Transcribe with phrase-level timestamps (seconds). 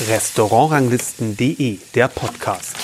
[0.00, 2.76] Restaurantranglisten.de, der Podcast.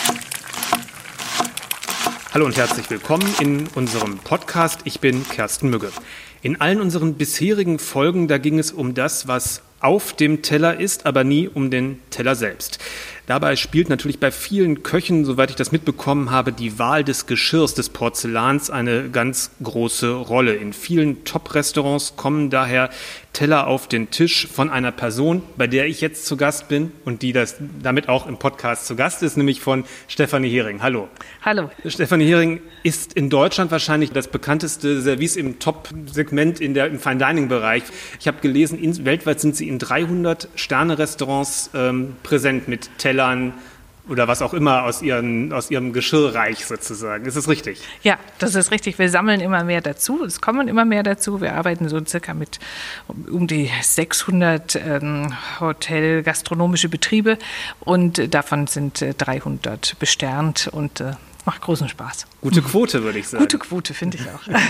[2.32, 4.82] Hallo und herzlich willkommen in unserem Podcast.
[4.84, 5.91] Ich bin Kersten Mügge.
[6.43, 11.04] In allen unseren bisherigen Folgen, da ging es um das, was auf dem Teller ist,
[11.04, 12.79] aber nie um den Teller selbst.
[13.27, 17.74] Dabei spielt natürlich bei vielen Köchen, soweit ich das mitbekommen habe, die Wahl des Geschirrs,
[17.74, 20.54] des Porzellans eine ganz große Rolle.
[20.54, 22.90] In vielen Top-Restaurants kommen daher
[23.32, 27.22] Teller auf den Tisch von einer Person, bei der ich jetzt zu Gast bin und
[27.22, 30.82] die das damit auch im Podcast zu Gast ist, nämlich von Stefanie Hering.
[30.82, 31.08] Hallo.
[31.43, 31.71] Hallo.
[31.86, 37.84] Stefanie Hering ist in Deutschland wahrscheinlich das bekannteste Service im Top-Segment in der, im Fine-Dining-Bereich.
[38.19, 43.52] Ich habe gelesen, in, weltweit sind Sie in 300 Sterne-Restaurants ähm, präsent mit Teller Tellern
[44.09, 47.25] oder was auch immer aus, ihren, aus ihrem Geschirrreich sozusagen.
[47.27, 47.81] Ist das richtig?
[48.03, 48.98] Ja, das ist richtig.
[48.98, 50.25] Wir sammeln immer mehr dazu.
[50.25, 51.41] Es kommen immer mehr dazu.
[51.41, 52.58] Wir arbeiten so circa mit
[53.08, 57.39] um die 600 ähm, Hotel-gastronomische Betriebe
[57.80, 61.12] und davon sind äh, 300 besternt und äh,
[61.50, 62.28] macht großen Spaß.
[62.42, 63.42] Gute Quote, würde ich sagen.
[63.42, 64.60] Gute Quote, finde ich auch.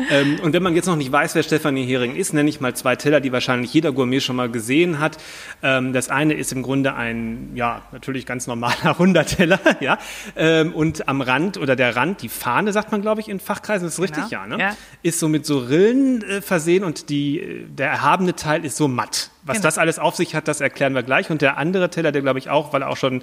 [0.10, 2.74] ähm, und wenn man jetzt noch nicht weiß, wer Stefanie Hering ist, nenne ich mal
[2.74, 5.18] zwei Teller, die wahrscheinlich jeder Gourmet schon mal gesehen hat.
[5.62, 9.98] Ähm, das eine ist im Grunde ein, ja, natürlich ganz normaler Runderteller, ja.
[10.34, 13.86] Ähm, und am Rand oder der Rand, die Fahne, sagt man, glaube ich, in Fachkreisen,
[13.86, 14.42] ist richtig, genau.
[14.42, 14.58] ja, ne?
[14.58, 14.76] Ja.
[15.02, 19.30] Ist so mit so Rillen äh, versehen und die, der erhabene Teil ist so matt.
[19.46, 19.66] Was genau.
[19.66, 21.28] das alles auf sich hat, das erklären wir gleich.
[21.28, 23.20] Und der andere Teller, der glaube ich auch, weil er auch schon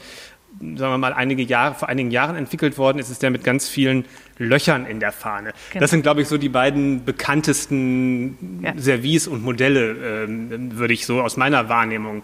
[0.60, 3.68] sagen wir mal, einige Jahre, vor einigen Jahren entwickelt worden ist, ist der mit ganz
[3.68, 4.06] vielen
[4.38, 5.54] Löchern in der Fahne.
[5.72, 5.82] Genau.
[5.82, 8.74] Das sind, glaube ich, so die beiden bekanntesten ja.
[8.78, 12.24] Service und Modelle, äh, würde ich so aus meiner Wahrnehmung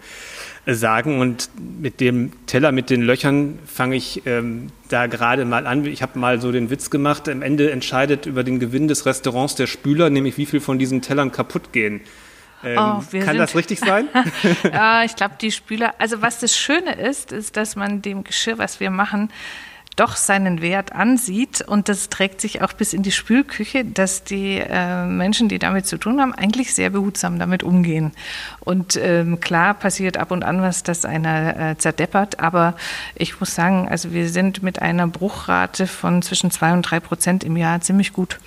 [0.66, 1.20] äh, sagen.
[1.20, 5.84] Und mit dem Teller mit den Löchern fange ich ähm, da gerade mal an.
[5.84, 9.54] Ich habe mal so den Witz gemacht, am Ende entscheidet über den Gewinn des Restaurants
[9.54, 12.00] der Spüler, nämlich wie viel von diesen Tellern kaputt gehen.
[12.64, 14.08] Ähm, oh, kann das richtig sein?
[14.64, 18.58] ja, ich glaube, die Spüler, also was das Schöne ist, ist, dass man dem Geschirr,
[18.58, 19.30] was wir machen,
[19.98, 24.58] doch seinen Wert ansieht und das trägt sich auch bis in die Spülküche, dass die
[24.58, 28.12] äh, Menschen, die damit zu tun haben, eigentlich sehr behutsam damit umgehen.
[28.60, 32.74] Und ähm, klar passiert ab und an was, dass einer äh, zerdeppert, aber
[33.14, 37.44] ich muss sagen, also wir sind mit einer Bruchrate von zwischen zwei und drei Prozent
[37.44, 38.38] im Jahr ziemlich gut.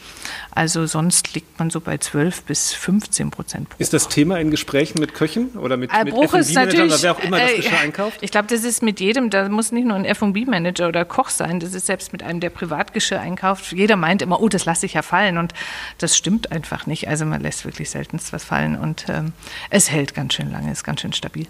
[0.52, 3.80] Also sonst liegt man so bei 12 bis 15 Prozent Bruch.
[3.80, 7.02] Ist das Thema in Gesprächen mit Köchen oder mit, äh, mit Bruch ist natürlich, oder
[7.02, 8.20] wer auch immer das Geschirr äh, einkauft?
[8.22, 11.41] Ich glaube, das ist mit jedem, da muss nicht nur ein F&B-Manager oder Koch sein,
[11.42, 11.60] sein.
[11.60, 13.72] Das ist selbst mit einem, der Privatgeschirr einkauft.
[13.72, 15.38] Jeder meint immer, oh, das lasse ich ja fallen.
[15.38, 15.54] Und
[15.98, 17.08] das stimmt einfach nicht.
[17.08, 18.78] Also man lässt wirklich seltenst was fallen.
[18.78, 19.34] Und ähm,
[19.70, 21.48] es hält ganz schön lange, ist ganz schön stabil.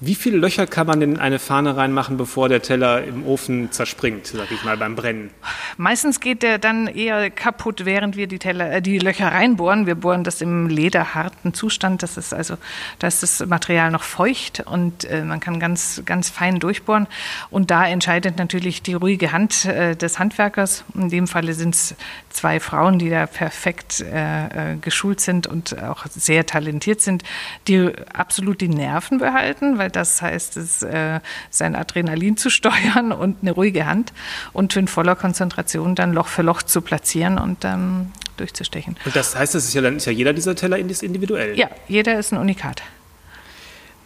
[0.00, 3.72] Wie viele Löcher kann man denn in eine Fahne reinmachen, bevor der Teller im Ofen
[3.72, 5.30] zerspringt, sag ich mal, beim Brennen?
[5.76, 9.86] Meistens geht der dann eher kaputt, während wir die, Teller, äh, die Löcher reinbohren.
[9.86, 12.04] Wir bohren das im lederharten Zustand.
[12.04, 12.54] Das ist also,
[13.00, 17.08] da ist das Material noch feucht und äh, man kann ganz, ganz fein durchbohren.
[17.50, 20.84] Und da entscheidet natürlich die ruhige Hand äh, des Handwerkers.
[20.94, 21.96] In dem Falle sind es
[22.30, 27.24] zwei Frauen, die da perfekt äh, äh, geschult sind und auch sehr talentiert sind,
[27.66, 33.38] die absolut die Nerven behalten, weil das heißt, es, äh, sein Adrenalin zu steuern und
[33.42, 34.12] eine ruhige Hand
[34.52, 38.96] und in voller Konzentration dann Loch für Loch zu platzieren und dann durchzustechen.
[39.04, 41.58] Und das heißt, das ist ja dann ist ja jeder dieser Teller individuell.
[41.58, 42.82] Ja, jeder ist ein Unikat.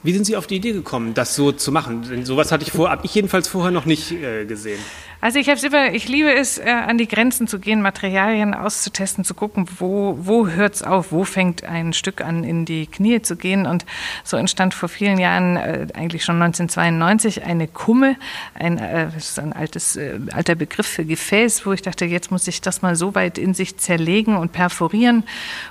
[0.04, 2.02] Wie sind Sie auf die Idee gekommen, das so zu machen?
[2.08, 4.80] Denn sowas hatte ich vor, habe ich jedenfalls vorher noch nicht äh, gesehen.
[5.22, 9.22] Also ich habe immer, ich liebe es, äh, an die Grenzen zu gehen, Materialien auszutesten,
[9.22, 13.22] zu gucken, wo, wo hört es auf, wo fängt ein Stück an, in die Knie
[13.22, 13.64] zu gehen.
[13.64, 13.86] Und
[14.24, 18.16] so entstand vor vielen Jahren, äh, eigentlich schon 1992, eine Kumme,
[18.54, 22.32] ein, äh, das ist ein altes, äh, alter Begriff für Gefäß, wo ich dachte, jetzt
[22.32, 25.22] muss ich das mal so weit in sich zerlegen und perforieren,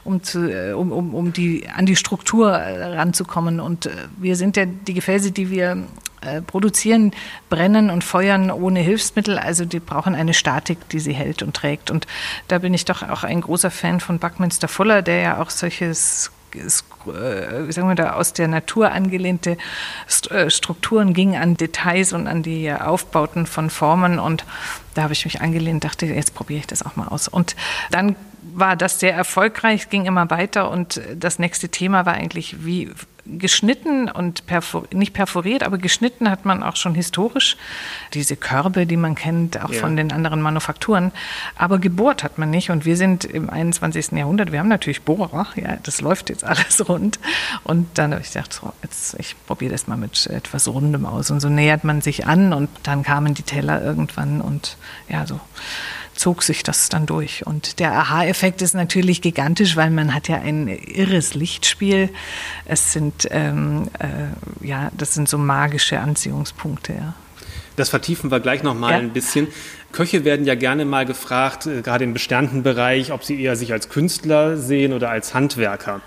[0.06, 3.60] um, zu, äh, um, um, um die, an die Struktur äh, ranzukommen.
[3.60, 6.11] Und wir sind ja die Gefäße, die wir äh,
[6.48, 7.12] produzieren,
[7.50, 9.38] brennen und feuern ohne Hilfsmittel.
[9.38, 11.92] Also die brauchen eine Statik, die sie hält und trägt.
[11.92, 12.08] Und
[12.48, 16.32] da bin ich doch auch ein großer Fan von Buckminster Fuller, der ja auch solches
[16.54, 19.58] äh, sagen wir da, aus der Natur angelehnte
[20.30, 24.46] äh, Strukturen ging an Details und an die Aufbauten von Formen und
[24.94, 27.30] da habe ich mich angelehnt, dachte, jetzt probiere ich das auch mal aus.
[27.30, 27.56] Und
[27.92, 28.18] dann
[28.54, 32.92] war das sehr erfolgreich, ging immer weiter und das nächste Thema war eigentlich, wie
[33.26, 37.58] geschnitten und perfor nicht perforiert, aber geschnitten hat man auch schon historisch
[38.14, 39.80] diese Körbe, die man kennt, auch ja.
[39.80, 41.12] von den anderen Manufakturen.
[41.56, 44.12] Aber gebohrt hat man nicht und wir sind im 21.
[44.14, 47.20] Jahrhundert, wir haben natürlich Bohrer, ja, das läuft jetzt alles rund.
[47.64, 51.32] Und dann habe ich gedacht, so, jetzt, ich probiere das mal mit etwas Rundem aus.
[51.32, 54.78] Und so nähert man sich an und dann kamen die Teller irgendwann und
[55.10, 55.40] ja, so
[56.22, 57.48] zog sich das dann durch.
[57.48, 62.10] Und der Aha-Effekt ist natürlich gigantisch, weil man hat ja ein irres Lichtspiel.
[62.66, 67.14] Es sind, ähm, äh, ja, das sind so magische Anziehungspunkte, ja.
[67.76, 68.98] Das vertiefen wir gleich noch mal ja.
[68.98, 69.48] ein bisschen.
[69.92, 73.72] Köche werden ja gerne mal gefragt, äh, gerade im besternten Bereich, ob sie eher sich
[73.74, 76.02] als Künstler sehen oder als Handwerker.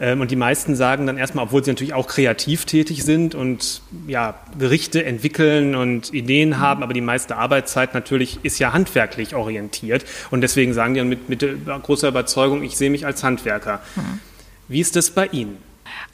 [0.00, 3.82] Ähm, und die meisten sagen dann erstmal, obwohl sie natürlich auch kreativ tätig sind und
[4.06, 10.04] ja, Gerichte entwickeln und Ideen haben, aber die meiste Arbeitszeit natürlich ist ja handwerklich orientiert.
[10.30, 11.44] Und deswegen sagen die dann mit, mit
[11.82, 13.80] großer Überzeugung, ich sehe mich als Handwerker.
[13.96, 14.20] Mhm.
[14.68, 15.58] Wie ist das bei Ihnen?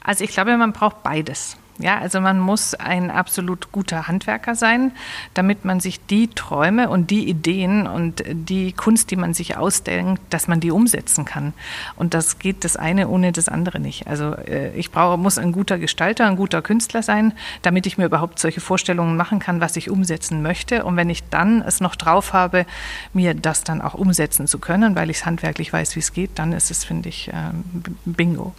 [0.03, 1.57] Also ich glaube, man braucht beides.
[1.79, 4.93] Ja, also man muss ein absolut guter Handwerker sein,
[5.35, 10.21] damit man sich die Träume und die Ideen und die Kunst, die man sich ausdenkt,
[10.31, 11.53] dass man die umsetzen kann.
[11.95, 14.07] Und das geht das eine ohne das andere nicht.
[14.07, 18.05] Also äh, ich brauche, muss ein guter Gestalter, ein guter Künstler sein, damit ich mir
[18.05, 20.83] überhaupt solche Vorstellungen machen kann, was ich umsetzen möchte.
[20.83, 22.65] Und wenn ich dann es noch drauf habe,
[23.13, 26.39] mir das dann auch umsetzen zu können, weil ich es handwerklich weiß, wie es geht,
[26.39, 27.63] dann ist es, finde ich, ähm,
[28.05, 28.55] Bingo.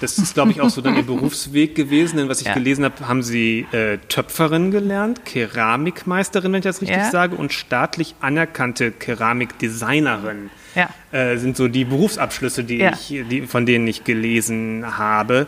[0.00, 2.54] Das ist, glaube ich, auch so dann Ihr Berufsweg gewesen, denn was ich ja.
[2.54, 7.10] gelesen habe, haben Sie äh, Töpferin gelernt, Keramikmeisterin, wenn ich das richtig ja.
[7.10, 10.50] sage, und staatlich anerkannte Keramikdesignerin.
[10.74, 10.90] Ja.
[11.12, 15.46] Äh, sind so die Berufsabschlüsse, die ich, die, von denen ich gelesen habe.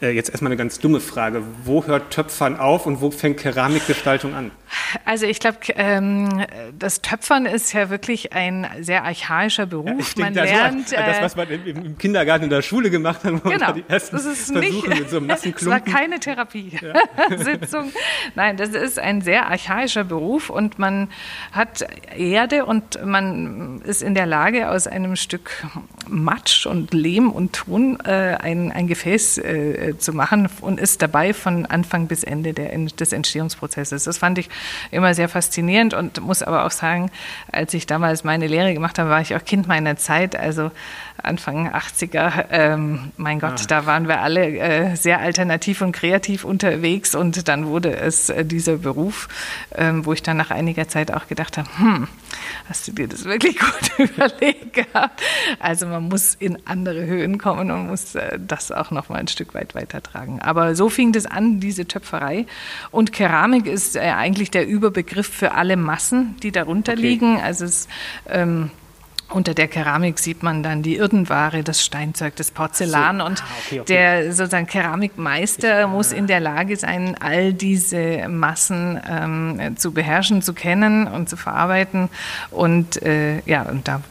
[0.00, 1.42] Äh, jetzt erstmal eine ganz dumme Frage.
[1.64, 4.50] Wo hört Töpfern auf und wo fängt Keramikgestaltung an?
[5.04, 6.44] Also ich glaube, ähm,
[6.78, 9.88] das Töpfern ist ja wirklich ein sehr archaischer Beruf.
[9.88, 13.32] Ja, ich man lernt so, das, was man im Kindergarten in der Schule gemacht hat,
[13.44, 15.62] wo genau, man die ersten das ist nicht, mit so einem nassen Klumpen.
[15.82, 17.86] Das war keine Therapiesitzung.
[17.86, 18.00] Ja.
[18.34, 21.08] Nein, das ist ein sehr archaischer Beruf und man
[21.52, 21.86] hat
[22.16, 25.64] Erde und man ist in der Lage, aus einem Stück
[26.08, 31.32] Matsch und Lehm und Ton äh, ein, ein Gefäß äh, zu machen und ist dabei
[31.32, 34.04] von Anfang bis Ende der, des Entstehungsprozesses.
[34.04, 34.48] Das fand ich
[34.90, 37.10] immer sehr faszinierend und muss aber auch sagen,
[37.50, 40.70] als ich damals meine Lehre gemacht habe, war ich auch Kind meiner Zeit, also
[41.22, 42.46] Anfang 80er.
[42.50, 43.66] Ähm, mein Gott, ah.
[43.68, 48.44] da waren wir alle äh, sehr alternativ und kreativ unterwegs und dann wurde es äh,
[48.44, 49.28] dieser Beruf,
[49.74, 52.08] ähm, wo ich dann nach einiger Zeit auch gedacht habe, hm,
[52.68, 55.22] hast du dir das wirklich gut überlegt gehabt?
[55.60, 59.28] Also man muss in andere Höhen kommen und muss äh, das auch noch mal ein
[59.28, 60.40] Stück weit weitertragen.
[60.42, 62.46] Aber so fing das an, diese Töpferei.
[62.90, 67.02] Und Keramik ist äh, eigentlich der Überbegriff für alle Massen, die darunter okay.
[67.02, 67.40] liegen.
[67.40, 67.88] Also es
[68.28, 68.70] ähm,
[69.34, 73.24] unter der Keramik sieht man dann die Irdenware, das Steinzeug, das Porzellan so.
[73.24, 73.92] und ah, okay, okay.
[73.92, 80.42] der sozusagen Keramikmeister ich, muss in der Lage sein, all diese Massen ähm, zu beherrschen,
[80.42, 82.08] zu kennen und zu verarbeiten.
[82.50, 84.02] Und äh, ja, und da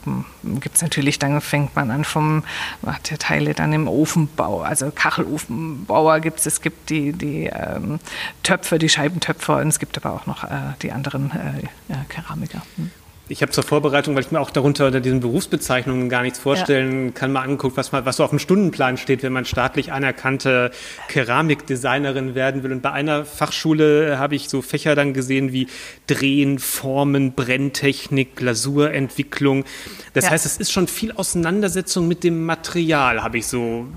[0.44, 2.44] gibt es natürlich, dann fängt man an vom,
[2.82, 8.00] macht der Teile dann im Ofenbau, also Kachelofenbauer gibt es, es gibt die, die ähm,
[8.44, 12.62] Töpfer, die Scheibentöpfer und es gibt aber auch noch äh, die anderen äh, Keramiker.
[12.76, 12.92] Hm
[13.32, 17.08] ich habe zur Vorbereitung, weil ich mir auch darunter unter diesen Berufsbezeichnungen gar nichts vorstellen
[17.08, 17.12] ja.
[17.12, 20.72] kann, mal angeguckt, was, mal, was so auf dem Stundenplan steht, wenn man staatlich anerkannte
[21.08, 22.74] Keramikdesignerin werden will.
[22.74, 25.68] Und bei einer Fachschule habe ich so Fächer dann gesehen wie
[26.08, 29.64] Drehen, Formen, Brenntechnik, Glasurentwicklung.
[30.14, 30.32] Das ja.
[30.32, 33.88] heißt, es ist schon viel Auseinandersetzung mit dem Material, habe ich so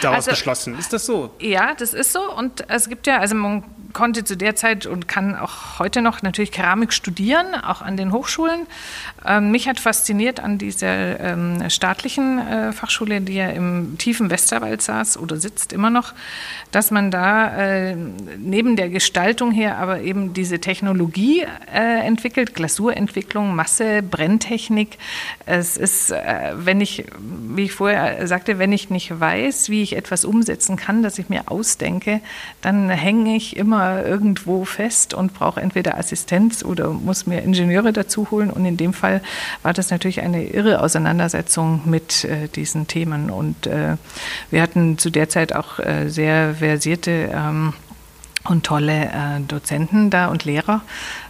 [0.00, 0.78] daraus also, geschlossen.
[0.78, 1.30] Ist das so?
[1.40, 2.20] Ja, das ist so.
[2.32, 6.22] Und es gibt ja, also man konnte zu der Zeit und kann auch heute noch
[6.22, 8.66] natürlich Keramik studieren, auch an den Hochschulen.
[9.26, 14.82] Ähm, mich hat fasziniert an dieser ähm, staatlichen äh, Fachschule, die ja im tiefen Westerwald
[14.82, 16.14] saß oder sitzt immer noch,
[16.70, 17.96] dass man da äh,
[18.38, 24.98] neben der Gestaltung her aber eben diese Technologie äh, entwickelt, Glasurentwicklung, Masse, Brenntechnik.
[25.46, 29.96] Es ist, äh, wenn ich, wie ich vorher sagte, wenn ich nicht weiß, wie ich
[29.96, 32.20] etwas umsetzen kann, das ich mir ausdenke,
[32.60, 38.30] dann hänge ich immer irgendwo fest und brauche entweder Assistenz oder muss mir Ingenieure dazu
[38.30, 38.50] holen.
[38.50, 39.22] Und in dem Fall
[39.62, 43.30] war das natürlich eine irre Auseinandersetzung mit äh, diesen Themen.
[43.30, 43.96] Und äh,
[44.50, 47.74] wir hatten zu der Zeit auch äh, sehr versierte ähm,
[48.44, 50.82] und tolle äh, Dozenten da und Lehrer.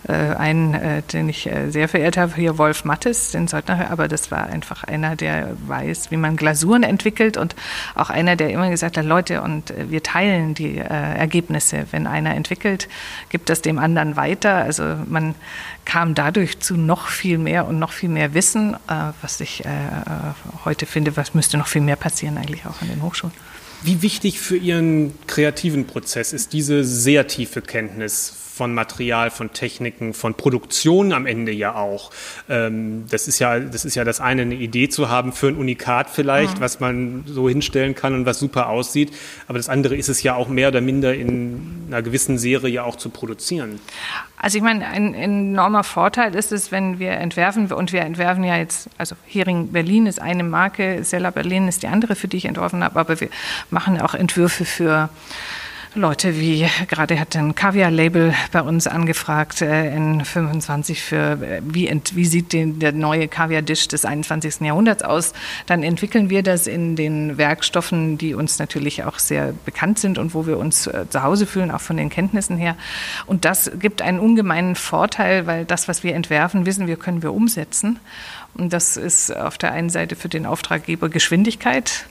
[0.08, 4.08] Äh, einen, äh, den ich äh, sehr verehrt habe, hier Wolf Mattes, den Soldner, aber
[4.08, 7.54] das war einfach einer, der weiß, wie man Glasuren entwickelt und
[7.94, 11.86] auch einer, der immer gesagt hat, Leute, und äh, wir teilen die äh, Ergebnisse.
[11.92, 12.88] Wenn einer entwickelt,
[13.28, 14.56] gibt das dem anderen weiter.
[14.56, 15.36] Also man
[15.84, 18.76] kam dadurch zu noch viel mehr und noch viel mehr Wissen,
[19.20, 19.64] was ich
[20.64, 23.34] heute finde, was müsste noch viel mehr passieren eigentlich auch an den Hochschulen.
[23.84, 30.12] Wie wichtig für Ihren kreativen Prozess ist diese sehr tiefe Kenntnis von Material, von Techniken,
[30.12, 32.10] von Produktion am Ende ja auch.
[32.50, 35.56] Ähm, das ist ja, das ist ja das eine, eine Idee zu haben für ein
[35.56, 36.60] Unikat vielleicht, mhm.
[36.60, 39.12] was man so hinstellen kann und was super aussieht.
[39.48, 42.96] Aber das andere ist es ja auch mehr oder minder in einer gewissen Serie auch
[42.96, 43.80] zu produzieren.
[44.36, 48.56] Also ich meine, ein enormer Vorteil ist es, wenn wir entwerfen, und wir entwerfen ja
[48.56, 52.44] jetzt, also Hering Berlin ist eine Marke, Sella Berlin ist die andere, für die ich
[52.44, 53.28] entworfen habe, aber wir
[53.70, 55.08] machen auch Entwürfe für
[55.94, 61.90] Leute wie, gerade hat ein Kaviar-Label bei uns angefragt, äh, in 25 für, äh, wie,
[62.14, 64.62] wie sieht den, der neue Kaviar-Dish des 21.
[64.62, 65.34] Jahrhunderts aus?
[65.66, 70.32] Dann entwickeln wir das in den Werkstoffen, die uns natürlich auch sehr bekannt sind und
[70.32, 72.74] wo wir uns äh, zu Hause fühlen, auch von den Kenntnissen her.
[73.26, 77.34] Und das gibt einen ungemeinen Vorteil, weil das, was wir entwerfen, wissen wir, können wir
[77.34, 77.98] umsetzen.
[78.54, 82.06] Und das ist auf der einen Seite für den Auftraggeber Geschwindigkeit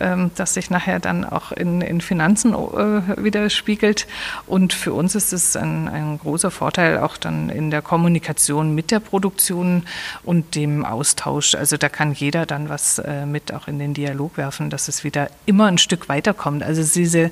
[0.00, 4.06] ähm, das sich nachher dann auch in, in Finanzen äh, widerspiegelt.
[4.46, 8.90] Und für uns ist es ein, ein großer Vorteil auch dann in der Kommunikation mit
[8.90, 9.84] der Produktion
[10.22, 11.54] und dem Austausch.
[11.54, 15.04] Also da kann jeder dann was äh, mit auch in den Dialog werfen, dass es
[15.04, 16.62] wieder immer ein Stück weiterkommt.
[16.62, 17.30] Also diese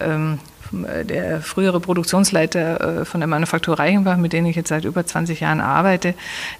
[0.00, 0.38] ähm,
[0.72, 5.40] der frühere Produktionsleiter äh, von der Manufaktur Reichenbach, mit dem ich jetzt seit über 20
[5.40, 6.14] Jahren arbeite,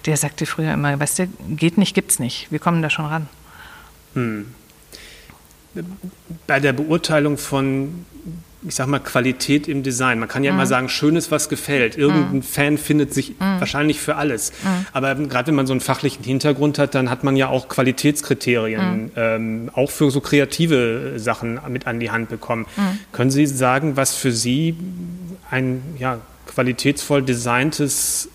[0.05, 2.51] der sagte früher immer, weißt du, geht nicht, gibt's nicht.
[2.51, 3.27] Wir kommen da schon ran.
[4.13, 4.53] Hm
[6.47, 8.05] bei der Beurteilung von,
[8.67, 10.19] ich sag mal, Qualität im Design.
[10.19, 10.59] Man kann ja mhm.
[10.59, 11.97] immer sagen, schön ist, was gefällt.
[11.97, 12.43] Irgendein mhm.
[12.43, 13.59] Fan findet sich mhm.
[13.59, 14.51] wahrscheinlich für alles.
[14.51, 14.85] Mhm.
[14.93, 19.03] Aber gerade wenn man so einen fachlichen Hintergrund hat, dann hat man ja auch Qualitätskriterien,
[19.03, 19.11] mhm.
[19.15, 22.65] ähm, auch für so kreative Sachen mit an die Hand bekommen.
[22.75, 22.99] Mhm.
[23.11, 24.75] Können Sie sagen, was für Sie
[25.49, 28.29] ein ja, qualitätsvoll designtes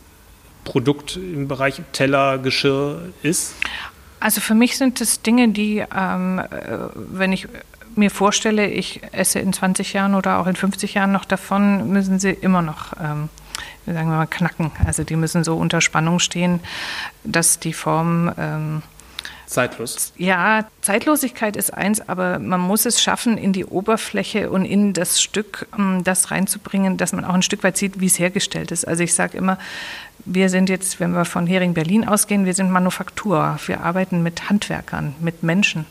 [0.65, 3.55] Produkt im Bereich Teller, Geschirr ist?
[4.21, 6.45] Also für mich sind es Dinge, die, ähm, äh,
[6.95, 7.49] wenn ich
[7.95, 12.19] mir vorstelle, ich esse in 20 Jahren oder auch in 50 Jahren noch davon, müssen
[12.19, 13.29] sie immer noch, ähm,
[13.87, 14.71] sagen wir mal, knacken.
[14.87, 16.61] Also die müssen so unter Spannung stehen,
[17.25, 18.83] dass die Form ähm,
[19.49, 20.13] Zeitlos.
[20.19, 25.23] Ja, Zeitlosigkeit ist eins, aber man muss es schaffen, in die Oberfläche und in das
[25.23, 28.87] Stück um, das reinzubringen, dass man auch ein Stück weit sieht, wie es hergestellt ist.
[28.87, 29.59] Also ich sage immer,
[30.27, 33.59] wir sind jetzt, wenn wir von Hering Berlin ausgehen, wir sind Manufaktur.
[33.67, 35.87] Wir arbeiten mit Handwerkern, mit Menschen.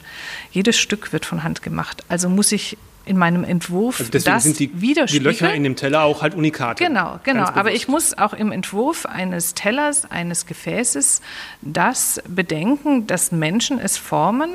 [0.51, 2.03] Jedes Stück wird von Hand gemacht.
[2.09, 6.03] Also muss ich in meinem Entwurf also das sind die, die Löcher in dem Teller
[6.03, 6.83] auch halt Unikate.
[6.83, 7.45] Genau, genau.
[7.45, 11.21] Aber ich muss auch im Entwurf eines Tellers, eines Gefäßes
[11.61, 14.51] das bedenken, dass Menschen es formen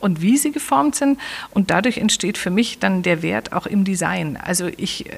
[0.00, 1.18] und wie sie geformt sind.
[1.50, 4.38] Und dadurch entsteht für mich dann der Wert auch im Design.
[4.42, 5.12] Also ich äh,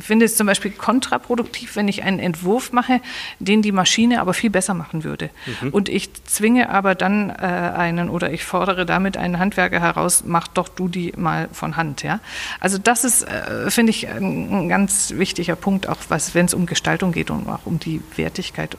[0.00, 3.00] finde es zum Beispiel kontraproduktiv, wenn ich einen Entwurf mache,
[3.38, 5.30] den die Maschine aber viel besser machen würde.
[5.60, 5.70] Mhm.
[5.70, 10.48] Und ich zwinge aber dann äh, einen oder ich fordere damit einen Handwerker heraus, mach
[10.48, 12.02] doch du die mal von Hand.
[12.02, 12.20] Ja?
[12.60, 15.98] Also das ist, äh, finde ich, ein, ganz wichtiger Punkt, auch
[16.32, 18.76] wenn es um Gestaltung geht und auch um die Wertigkeit.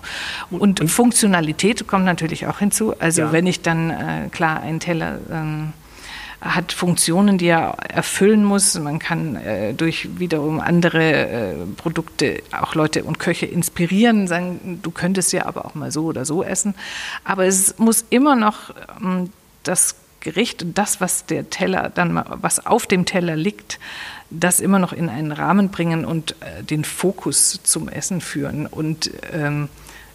[0.50, 2.94] Und, und Funktionalität kommt natürlich auch hinzu.
[3.00, 3.32] Also ja.
[3.32, 5.74] wenn ich dann äh, klar einen Teller äh, ähm,
[6.44, 8.78] hat Funktionen, die er erfüllen muss.
[8.78, 14.92] Man kann äh, durch wiederum andere äh, Produkte auch Leute und Köche inspirieren, sagen, du
[14.92, 16.76] könntest ja aber auch mal so oder so essen.
[17.24, 18.72] Aber es muss immer noch
[19.02, 19.30] ähm,
[19.64, 23.80] das Gericht und das, was der Teller dann, was auf dem Teller liegt,
[24.30, 29.12] das immer noch in einen Rahmen bringen und äh, den Fokus zum Essen führen und
[29.32, 29.70] ähm,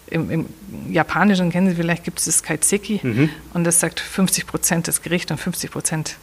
[0.09, 0.45] im, im,
[0.89, 3.29] Japanischen kennen Sie vielleicht, gibt es das Kaitseki mhm.
[3.53, 6.17] und das sagt 50 Prozent das Gericht und 50 Prozent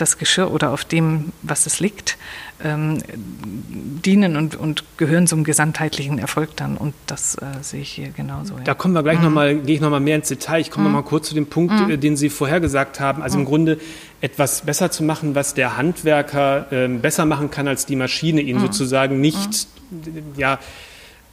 [0.00, 2.16] das Geschirr oder auf dem, was es liegt,
[2.62, 6.76] ähm, dienen und, und gehören zum gesamtheitlichen Erfolg dann.
[6.76, 8.54] Und das äh, sehe ich hier genauso.
[8.54, 8.64] Ja.
[8.64, 9.24] Da kommen wir gleich mhm.
[9.24, 10.60] nochmal, gehe ich nochmal mehr ins Detail.
[10.60, 10.94] Ich komme mhm.
[10.94, 11.90] nochmal kurz zu dem Punkt, mhm.
[11.90, 13.22] Äh, den Sie vorher gesagt haben.
[13.22, 13.48] Also im mhm.
[13.48, 13.78] Grunde
[14.20, 18.56] etwas besser zu machen, was der Handwerker äh, besser machen kann als die Maschine, ihn
[18.56, 18.62] mhm.
[18.62, 20.22] sozusagen nicht, mhm.
[20.36, 20.58] ja,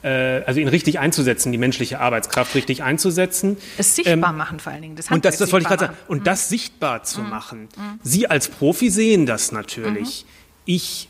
[0.03, 3.57] also ihn richtig einzusetzen, die menschliche Arbeitskraft richtig einzusetzen.
[3.77, 4.95] Es sichtbar ähm, machen vor allen Dingen.
[4.95, 5.97] Das und das, das wollte ich gerade sagen.
[6.07, 6.23] Und mhm.
[6.23, 7.29] das sichtbar zu mhm.
[7.29, 7.61] machen.
[7.75, 7.99] Mhm.
[8.03, 10.25] Sie als Profi sehen das natürlich.
[10.25, 10.31] Mhm.
[10.65, 11.09] Ich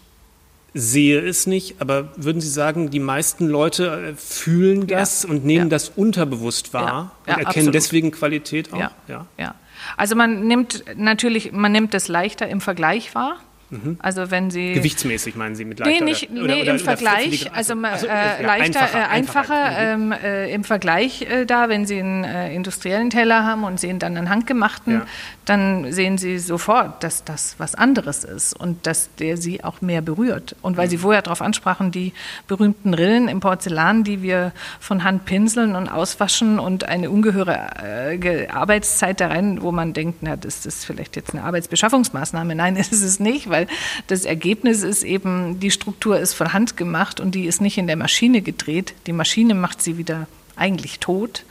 [0.73, 5.29] sehe es nicht, aber würden Sie sagen, die meisten Leute äh, fühlen das ja.
[5.29, 5.69] und nehmen ja.
[5.69, 7.33] das unterbewusst wahr ja.
[7.33, 7.75] und erkennen absolut.
[7.75, 8.79] deswegen Qualität auch?
[9.07, 9.27] Ja.
[9.37, 9.55] ja.
[9.95, 13.39] Also man nimmt natürlich, man nimmt es leichter im Vergleich wahr.
[13.69, 13.97] Mhm.
[13.99, 16.03] Also wenn Sie gewichtsmäßig meinen Sie mit leichter?
[16.03, 19.97] Nee, nicht, oder, nee oder, im oder Vergleich, also so, äh, leichter, einfacher, äh, einfacher
[19.97, 20.11] mhm.
[20.11, 23.99] ähm, äh, im Vergleich äh, da, wenn Sie einen äh, industriellen Teller haben und sehen
[23.99, 25.05] dann einen handgemachten, ja.
[25.45, 30.01] dann sehen Sie sofort, dass das was anderes ist und dass der Sie auch mehr
[30.01, 30.55] berührt.
[30.61, 30.91] Und weil mhm.
[30.91, 32.13] Sie vorher darauf ansprachen, die
[32.47, 38.47] berühmten Rillen im Porzellan, die wir von Hand pinseln und auswaschen und eine ungeheure äh,
[38.47, 42.55] Arbeitszeit da rein, wo man denkt, na, das ist vielleicht jetzt eine Arbeitsbeschaffungsmaßnahme.
[42.55, 43.67] Nein, ist es nicht, weil weil
[44.07, 47.87] das Ergebnis ist eben, die Struktur ist von Hand gemacht und die ist nicht in
[47.87, 48.93] der Maschine gedreht.
[49.07, 51.43] Die Maschine macht sie wieder eigentlich tot.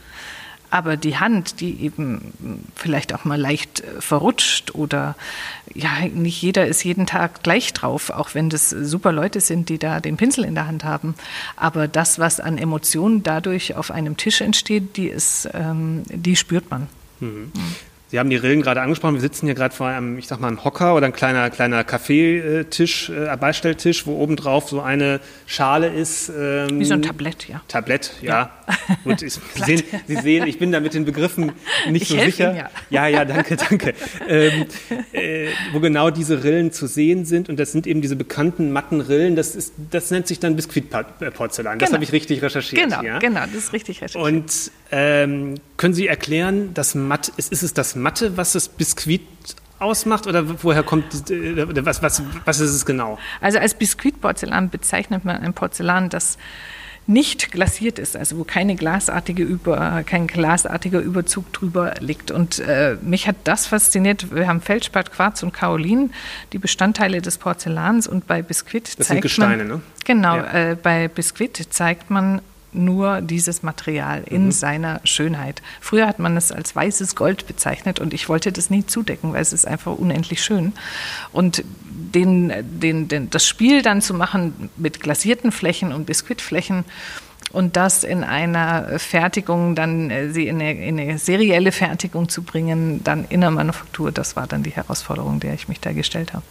[0.68, 5.14] Aber die Hand, die eben vielleicht auch mal leicht äh, verrutscht oder
[5.72, 9.78] ja, nicht jeder ist jeden Tag gleich drauf, auch wenn das super Leute sind, die
[9.78, 11.14] da den Pinsel in der Hand haben.
[11.54, 16.68] Aber das, was an Emotionen dadurch auf einem Tisch entsteht, die ist, ähm, die spürt
[16.68, 16.88] man.
[17.20, 17.52] Mhm.
[18.08, 19.14] Sie haben die Rillen gerade angesprochen.
[19.14, 21.82] Wir sitzen hier gerade vor einem, ich sag mal, einem Hocker oder ein kleiner, kleiner
[21.82, 26.28] Kaffeetisch, äh, Beistelltisch, wo obendrauf so eine Schale ist.
[26.28, 27.62] Ähm, Wie so ein Tablett, ja.
[27.66, 28.50] Tablett, ja.
[28.68, 28.96] ja.
[29.02, 31.50] Gut, ich, Sie, sehen, Sie sehen, ich bin da mit den Begriffen
[31.90, 32.50] nicht ich so sicher.
[32.50, 32.70] Ihnen, ja.
[32.90, 33.94] ja, ja, danke, danke.
[34.28, 34.66] ähm,
[35.12, 37.48] äh, wo genau diese Rillen zu sehen sind.
[37.48, 39.34] Und das sind eben diese bekannten matten Rillen.
[39.34, 41.80] Das, ist, das nennt sich dann Biskuitporzellan.
[41.80, 41.96] Das genau.
[41.96, 42.84] habe ich richtig recherchiert.
[42.84, 43.18] Genau, ja?
[43.18, 44.24] genau, das ist richtig recherchiert.
[44.24, 49.22] Und ähm, können Sie erklären, dass matt, ist, ist es das Matte, was das Biskuit
[49.78, 53.18] ausmacht oder woher kommt, äh, was, was, was ist es genau?
[53.40, 56.38] Also als Biskuitporzellan bezeichnet man ein Porzellan, das
[57.08, 62.30] nicht glasiert ist, also wo keine glasartige Über, kein glasartiger Überzug drüber liegt.
[62.32, 64.34] Und äh, mich hat das fasziniert.
[64.34, 66.12] Wir haben Feldspat, Quarz und Kaolin,
[66.52, 68.08] die Bestandteile des Porzellans.
[68.08, 69.82] Und bei Biskuit das zeigt sind Gesteine, man, ne?
[70.04, 70.70] Genau, ja.
[70.70, 72.42] äh, bei Biskuit zeigt man
[72.76, 74.52] nur dieses Material in mhm.
[74.52, 75.62] seiner Schönheit.
[75.80, 79.42] Früher hat man es als weißes Gold bezeichnet und ich wollte das nie zudecken, weil
[79.42, 80.72] es ist einfach unendlich schön.
[81.32, 81.64] Und
[82.14, 86.84] den, den, den, das Spiel dann zu machen mit glasierten Flächen und Biskuitflächen
[87.52, 92.42] und das in einer Fertigung, dann äh, sie in eine, in eine, serielle Fertigung zu
[92.42, 96.32] bringen, dann in der Manufaktur, das war dann die Herausforderung, der ich mich da gestellt
[96.32, 96.44] habe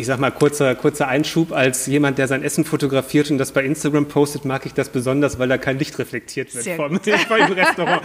[0.00, 1.52] ich sag mal, kurzer, kurzer Einschub.
[1.52, 5.38] Als jemand, der sein Essen fotografiert und das bei Instagram postet, mag ich das besonders,
[5.38, 8.02] weil da kein Licht reflektiert wird vom, vom Restaurant.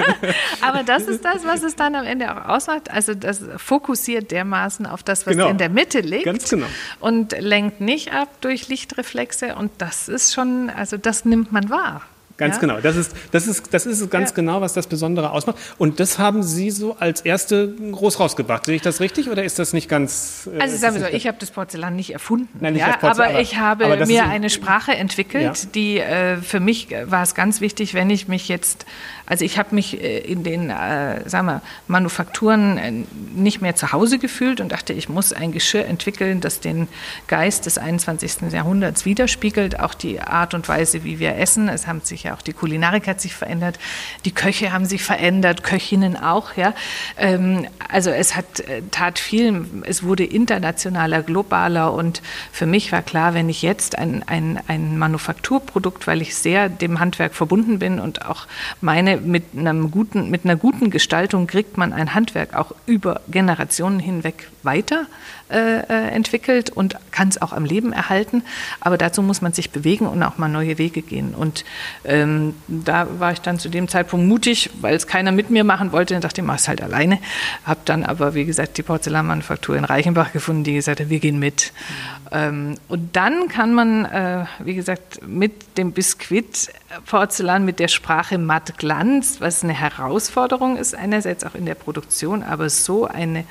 [0.62, 2.90] Aber das ist das, was es dann am Ende auch ausmacht.
[2.90, 5.48] Also das fokussiert dermaßen auf das, was genau.
[5.48, 6.24] in der Mitte liegt.
[6.24, 6.66] Ganz genau.
[7.00, 9.56] Und lenkt nicht ab durch Lichtreflexe.
[9.56, 12.02] Und das ist schon, also das nimmt man wahr.
[12.36, 12.60] Ganz ja?
[12.60, 12.80] genau.
[12.80, 14.36] Das ist, das ist, das ist ganz ja.
[14.36, 15.56] genau, was das Besondere ausmacht.
[15.78, 18.66] Und das haben Sie so als erste groß rausgebracht.
[18.66, 20.48] Sehe ich das richtig oder ist das nicht ganz.
[20.52, 22.48] Äh, also sagen wir so, ich habe das Porzellan nicht erfunden.
[22.60, 26.38] Nein, nicht ja, Porzellan, aber, aber, ich habe aber mir eine Sprache entwickelt, die äh,
[26.38, 28.84] für mich war es ganz wichtig, wenn ich mich jetzt
[29.26, 32.92] also ich habe mich äh, in den äh, sagen wir, Manufakturen äh,
[33.34, 36.88] nicht mehr zu Hause gefühlt und dachte, ich muss ein Geschirr entwickeln, das den
[37.26, 38.52] Geist des 21.
[38.52, 41.68] Jahrhunderts widerspiegelt, auch die Art und Weise, wie wir essen.
[41.70, 43.78] Es haben sich ja auch die Kulinarik hat sich verändert,
[44.26, 46.56] die Köche haben sich verändert, Köchinnen auch.
[46.56, 46.74] Ja,
[47.16, 49.64] ähm, also es hat äh, tat viel.
[49.84, 52.20] Es wurde internationaler, globaler und
[52.52, 57.00] für mich war klar, wenn ich jetzt ein, ein, ein Manufakturprodukt, weil ich sehr dem
[57.00, 58.46] Handwerk verbunden bin und auch
[58.82, 64.00] meine mit, einem guten, mit einer guten Gestaltung kriegt man ein Handwerk auch über Generationen
[64.00, 65.06] hinweg weiter
[65.50, 68.42] äh, äh, entwickelt und kann es auch am Leben erhalten.
[68.80, 71.34] Aber dazu muss man sich bewegen und auch mal neue Wege gehen.
[71.34, 71.64] Und
[72.04, 75.92] ähm, da war ich dann zu dem Zeitpunkt mutig, weil es keiner mit mir machen
[75.92, 76.14] wollte.
[76.14, 77.18] Und dachte, ich mache es halt alleine.
[77.64, 81.38] Habe dann aber, wie gesagt, die Porzellanmanufaktur in Reichenbach gefunden, die gesagt hat, wir gehen
[81.38, 81.72] mit.
[81.74, 82.14] Mhm.
[82.32, 86.68] Ähm, und dann kann man, äh, wie gesagt, mit dem Biskuit
[87.06, 92.42] Porzellan, mit der Sprache matt Glanz, was eine Herausforderung ist, einerseits auch in der Produktion,
[92.42, 93.44] aber so eine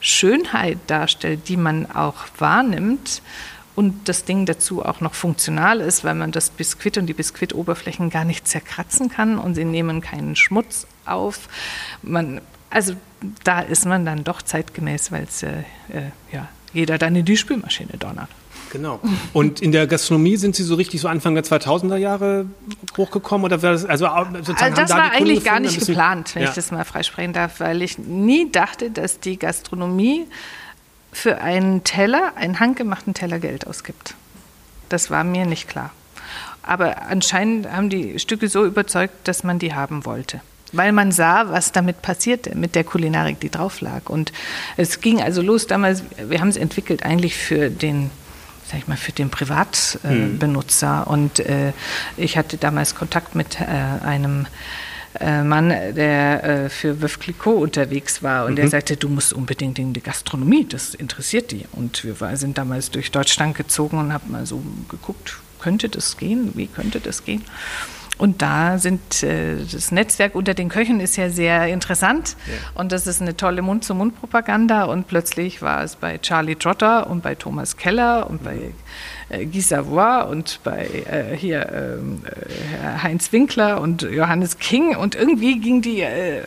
[0.00, 3.22] Schönheit darstellt, die man auch wahrnimmt
[3.74, 8.10] und das Ding dazu auch noch funktional ist, weil man das Biskuit und die Biskuitoberflächen
[8.10, 11.48] gar nicht zerkratzen kann und sie nehmen keinen Schmutz auf.
[12.02, 12.94] Man, also
[13.42, 17.36] da ist man dann doch zeitgemäß, weil es äh, äh, ja, jeder dann in die
[17.36, 18.28] Spülmaschine donnert.
[18.74, 18.98] Genau.
[19.32, 22.46] Und in der Gastronomie sind Sie so richtig so Anfang der 2000er Jahre
[22.96, 26.48] hochgekommen oder war das also sozusagen also das war eigentlich gar nicht geplant, wenn ja.
[26.48, 30.26] ich das mal freisprechen darf, weil ich nie dachte, dass die Gastronomie
[31.12, 34.16] für einen Teller, einen handgemachten Teller Geld ausgibt.
[34.88, 35.92] Das war mir nicht klar.
[36.64, 40.40] Aber anscheinend haben die Stücke so überzeugt, dass man die haben wollte
[40.76, 44.08] weil man sah, was damit passierte mit der Kulinarik, die drauf lag.
[44.08, 44.32] Und
[44.76, 48.10] es ging also los damals, wir haben es entwickelt eigentlich für den
[48.66, 51.02] sag ich mal, für den Privatbenutzer.
[51.02, 51.12] Äh, hm.
[51.12, 51.72] Und äh,
[52.16, 53.64] ich hatte damals Kontakt mit äh,
[54.04, 54.46] einem
[55.20, 58.56] äh, Mann, der äh, für Veuve Clicquot unterwegs war und mhm.
[58.56, 61.66] der sagte, du musst unbedingt in die Gastronomie, das interessiert die.
[61.72, 66.16] Und wir war, sind damals durch Deutschland gezogen und haben mal so geguckt, könnte das
[66.16, 67.44] gehen, wie könnte das gehen?
[68.16, 72.36] Und da sind äh, das Netzwerk unter den Köchen ist ja sehr interessant.
[72.46, 72.80] Ja.
[72.80, 74.84] und das ist eine tolle Mund-zu-Mund-Propaganda.
[74.84, 78.72] Und plötzlich war es bei Charlie Trotter und bei Thomas Keller und bei
[79.30, 84.96] äh, Guy Savoy und bei äh, hier ähm, äh, Heinz Winkler und Johannes King.
[84.96, 86.42] Und irgendwie ging die äh,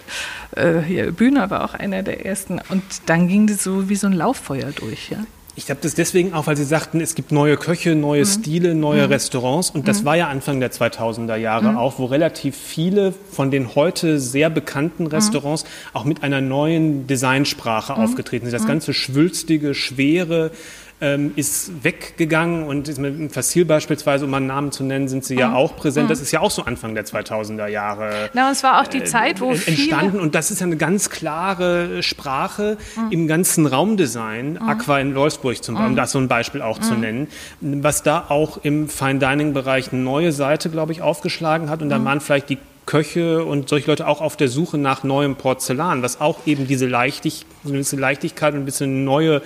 [0.56, 2.62] äh, hier Bühner war auch einer der ersten.
[2.70, 5.20] Und dann ging das so wie so ein Lauffeuer durch, ja.
[5.58, 8.26] Ich glaube das deswegen auch, weil Sie sagten, es gibt neue Köche, neue mhm.
[8.28, 9.12] Stile, neue mhm.
[9.14, 9.72] Restaurants.
[9.72, 10.06] Und das mhm.
[10.06, 11.78] war ja Anfang der 2000er Jahre mhm.
[11.78, 15.10] auch, wo relativ viele von den heute sehr bekannten mhm.
[15.10, 18.04] Restaurants auch mit einer neuen Designsprache mhm.
[18.04, 18.54] aufgetreten sind.
[18.54, 20.52] Das ganze schwülstige, schwere,
[21.00, 25.24] ähm, ist weggegangen und ist mit Fassil beispielsweise, um mal einen Namen zu nennen, sind
[25.24, 25.40] sie mhm.
[25.40, 26.06] ja auch präsent.
[26.06, 26.10] Mhm.
[26.10, 28.30] Das ist ja auch so Anfang der 2000er Jahre.
[28.34, 30.78] Na, und es war auch die äh, Zeit, wo entstanden und das ist ja eine
[30.78, 33.12] ganz klare Sprache mhm.
[33.12, 34.54] im ganzen Raumdesign.
[34.54, 34.62] Mhm.
[34.70, 37.02] Aqua in Wolfsburg zum Beispiel, um das so ein Beispiel auch zu mhm.
[37.02, 37.28] nennen,
[37.62, 41.90] was da auch im Fine Dining Bereich eine neue Seite, glaube ich, aufgeschlagen hat und
[41.90, 42.06] da mhm.
[42.06, 42.58] waren vielleicht die
[42.88, 46.88] Köche und solche Leute auch auf der Suche nach neuem Porzellan, was auch eben diese
[46.88, 49.44] Leichtig, gewisse Leichtigkeit und ein bisschen neue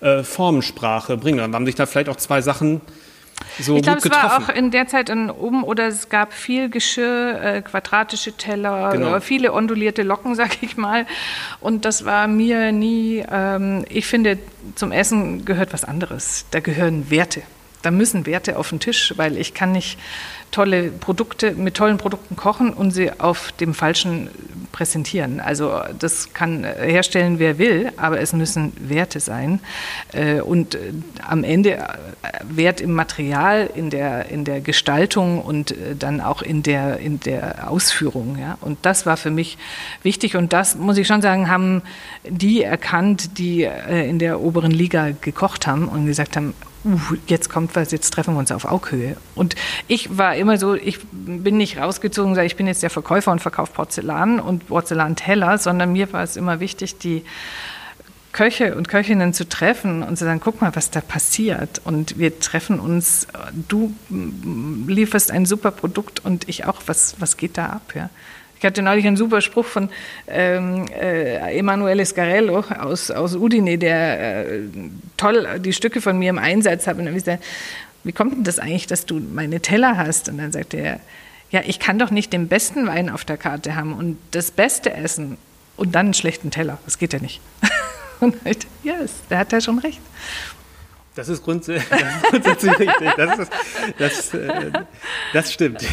[0.00, 1.38] äh, Formensprache bringen.
[1.38, 2.80] Dann haben sich da vielleicht auch zwei Sachen
[3.58, 6.68] so ich glaube, es war auch in der Zeit in oben oder es gab viel
[6.70, 9.16] Geschirr, äh, quadratische Teller, genau.
[9.16, 11.06] äh, viele ondulierte Locken, sag ich mal.
[11.60, 14.38] Und das war mir nie, ähm, ich finde,
[14.74, 16.46] zum Essen gehört was anderes.
[16.50, 17.42] Da gehören Werte.
[17.84, 19.98] Da müssen Werte auf den Tisch, weil ich kann nicht
[20.50, 24.30] tolle Produkte, mit tollen Produkten kochen und sie auf dem falschen
[24.74, 25.40] präsentieren.
[25.40, 29.60] Also das kann herstellen, wer will, aber es müssen Werte sein.
[30.12, 30.92] Äh, und äh,
[31.26, 31.84] am Ende äh,
[32.44, 37.70] Wert im Material, in der, in der Gestaltung und dann auch in der, in der
[37.70, 38.38] Ausführung.
[38.60, 39.58] Und das war für mich
[40.02, 40.36] wichtig.
[40.36, 41.82] Und das, muss ich schon sagen, haben
[42.24, 47.76] die erkannt, die in der oberen Liga gekocht haben und gesagt haben, uh, jetzt kommt
[47.76, 49.16] was, jetzt treffen wir uns auf Augenhöhe.
[49.34, 49.54] Und
[49.88, 53.72] ich war immer so, ich bin nicht rausgezogen, ich bin jetzt der Verkäufer und verkaufe
[53.72, 57.24] Porzellan und Porzellanteller, sondern mir war es immer wichtig, die
[58.34, 61.80] Köche und Köchinnen zu treffen und zu sagen, guck mal, was da passiert.
[61.84, 63.28] Und wir treffen uns,
[63.68, 63.94] du
[64.86, 67.92] lieferst ein super Produkt und ich auch, was, was geht da ab?
[67.94, 68.10] Ja?
[68.64, 69.90] Ich hatte neulich einen super Spruch von
[70.26, 74.60] ähm, äh, Emanuele Scarello aus, aus Udine, der äh,
[75.18, 76.96] toll die Stücke von mir im Einsatz hat.
[76.96, 77.44] Und dann gesagt,
[78.04, 80.30] wie kommt denn das eigentlich, dass du meine Teller hast?
[80.30, 81.00] Und dann sagte er,
[81.50, 84.94] ja, ich kann doch nicht den besten Wein auf der Karte haben und das Beste
[84.94, 85.36] essen
[85.76, 86.78] und dann einen schlechten Teller.
[86.86, 87.42] Das geht ja nicht.
[88.20, 88.94] Und ich, ja,
[89.28, 90.00] da hat er schon recht.
[91.16, 93.14] Das ist, grundsätzlich, das ist grundsätzlich richtig.
[93.16, 93.52] Das, ist,
[93.98, 94.72] das, äh,
[95.32, 95.84] das stimmt.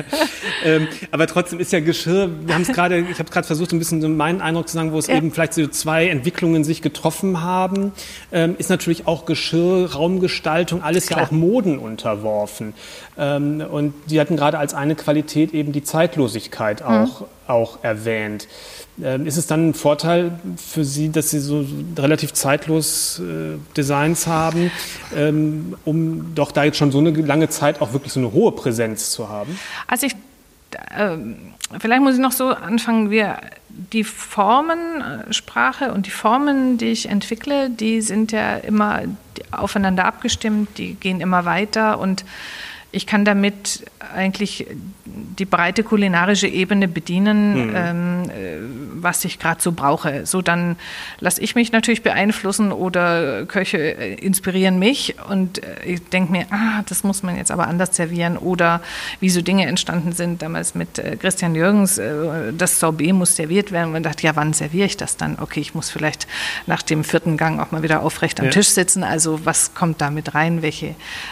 [0.64, 3.78] ähm, aber trotzdem ist ja Geschirr, wir haben es gerade, ich habe gerade versucht, ein
[3.78, 5.16] bisschen so meinen Eindruck zu sagen, wo es ja.
[5.16, 7.92] eben vielleicht so zwei Entwicklungen sich getroffen haben,
[8.32, 11.20] ähm, ist natürlich auch Geschirr, Raumgestaltung, alles Klar.
[11.20, 12.74] ja auch Moden unterworfen.
[13.16, 17.26] Ähm, und die hatten gerade als eine Qualität eben die Zeitlosigkeit auch, mhm.
[17.48, 18.48] Auch erwähnt.
[19.02, 21.66] Ähm, ist es dann ein Vorteil für Sie, dass Sie so
[21.98, 24.70] relativ zeitlos äh, Designs haben,
[25.14, 28.52] ähm, um doch da jetzt schon so eine lange Zeit auch wirklich so eine hohe
[28.52, 29.58] Präsenz zu haben?
[29.86, 30.14] Also ich,
[30.96, 31.16] äh,
[31.78, 37.68] vielleicht muss ich noch so anfangen, wir, die Formensprache und die Formen, die ich entwickle,
[37.68, 39.02] die sind ja immer
[39.50, 42.24] aufeinander abgestimmt, die gehen immer weiter und
[42.92, 44.66] ich kann damit eigentlich
[45.06, 47.74] die breite kulinarische Ebene bedienen, mhm.
[47.74, 50.26] ähm, äh, was ich gerade so brauche.
[50.26, 50.76] So dann
[51.20, 56.46] lasse ich mich natürlich beeinflussen oder Köche äh, inspirieren mich und äh, ich denke mir,
[56.50, 58.80] ah, das muss man jetzt aber anders servieren oder
[59.20, 60.42] wie so Dinge entstanden sind.
[60.42, 62.00] Damals mit Christian Jürgens,
[62.56, 63.86] das Sorbet muss serviert werden.
[63.86, 65.38] Und man dachte, ja, wann serviere ich das dann?
[65.40, 66.26] Okay, ich muss vielleicht
[66.66, 68.52] nach dem vierten Gang auch mal wieder aufrecht am ja.
[68.52, 69.04] Tisch sitzen.
[69.04, 70.62] Also was kommt da mit rein?
[70.62, 70.88] Welche,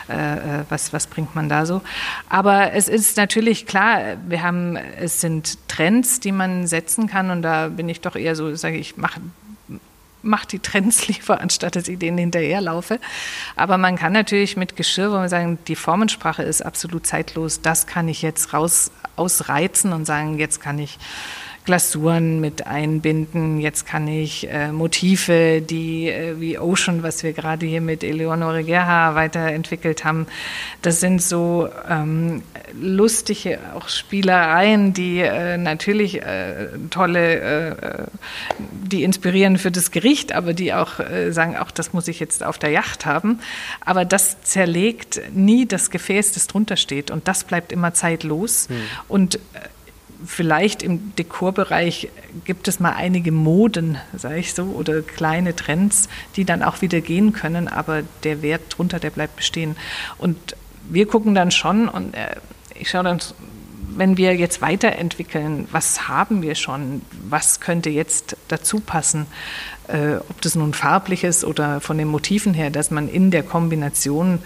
[0.09, 1.83] äh, was, was bringt man da so?
[2.29, 7.43] Aber es ist natürlich klar, wir haben, es sind Trends, die man setzen kann und
[7.43, 9.21] da bin ich doch eher so, sage ich, mache
[10.25, 12.99] mach die Trends lieber, anstatt dass ich denen hinterherlaufe.
[13.57, 17.87] Aber man kann natürlich mit Geschirr, wo wir sagen, die Formensprache ist absolut zeitlos, das
[17.87, 20.99] kann ich jetzt raus ausreizen und sagen, jetzt kann ich
[21.65, 23.59] Glasuren mit einbinden.
[23.59, 28.63] Jetzt kann ich äh, Motive, die äh, wie Ocean, was wir gerade hier mit Eleonore
[28.65, 30.27] Gerha weiterentwickelt haben,
[30.83, 32.43] das sind so ähm,
[32.79, 38.07] lustige auch Spielereien, die äh, natürlich äh, tolle, äh,
[38.59, 42.45] die inspirieren für das Gericht, aber die auch äh, sagen, auch das muss ich jetzt
[42.45, 43.41] auf der Yacht haben.
[43.81, 48.69] Aber das zerlegt nie das Gefäß, das drunter steht und das bleibt immer zeitlos.
[48.69, 48.77] Hm.
[49.09, 49.39] Und
[50.25, 52.09] vielleicht im Dekorbereich
[52.45, 57.01] gibt es mal einige Moden, sage ich so, oder kleine Trends, die dann auch wieder
[57.01, 59.77] gehen können, aber der Wert drunter, der bleibt bestehen.
[60.19, 60.57] Und
[60.89, 62.37] wir gucken dann schon und äh,
[62.75, 63.21] ich schaue dann,
[63.97, 69.27] wenn wir jetzt weiterentwickeln, was haben wir schon, was könnte jetzt dazu passen,
[69.89, 73.43] äh, ob das nun farblich ist oder von den Motiven her, dass man in der
[73.43, 74.41] Kombination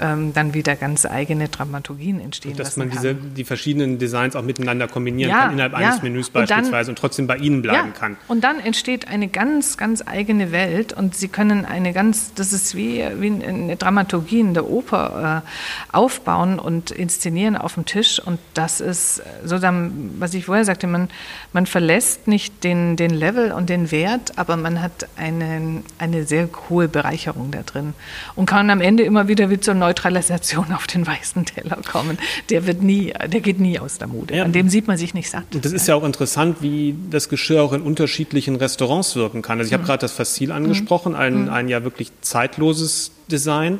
[0.00, 4.42] ähm, dann wieder ganz eigene Dramaturgien entstehen und dass man diese, die verschiedenen Designs auch
[4.42, 5.78] miteinander kombinieren Ja, kann, innerhalb ja.
[5.78, 7.98] eines Menüs Und dann- beispielsweise und, trotzdem bei Ihnen bleiben ja.
[7.98, 8.16] kann.
[8.28, 12.74] Und dann entsteht eine ganz, ganz eigene Welt und Sie können eine ganz, das ist
[12.74, 18.38] wie, wie eine Dramaturgie in der Oper äh, aufbauen und inszenieren auf dem Tisch und
[18.54, 21.08] das ist sozusagen, was ich vorher sagte, man,
[21.52, 26.48] man verlässt nicht den, den Level und den Wert, aber man hat eine, eine sehr
[26.68, 27.94] hohe Bereicherung da drin
[28.34, 32.18] und kann am Ende immer wieder wie zur Neutralisation auf den weißen Teller kommen.
[32.50, 34.36] Der wird nie, der geht nie aus der Mode.
[34.36, 34.44] Ja.
[34.44, 35.54] An dem sieht man sich nicht satt.
[35.54, 39.58] Und das ist ja auch interessant, wie das Geschirr auch in unterschiedlichen Restaurants wirken kann.
[39.58, 39.86] Also ich habe Mhm.
[39.86, 43.78] gerade das Fassil angesprochen, ein, ein ja wirklich zeitloses Design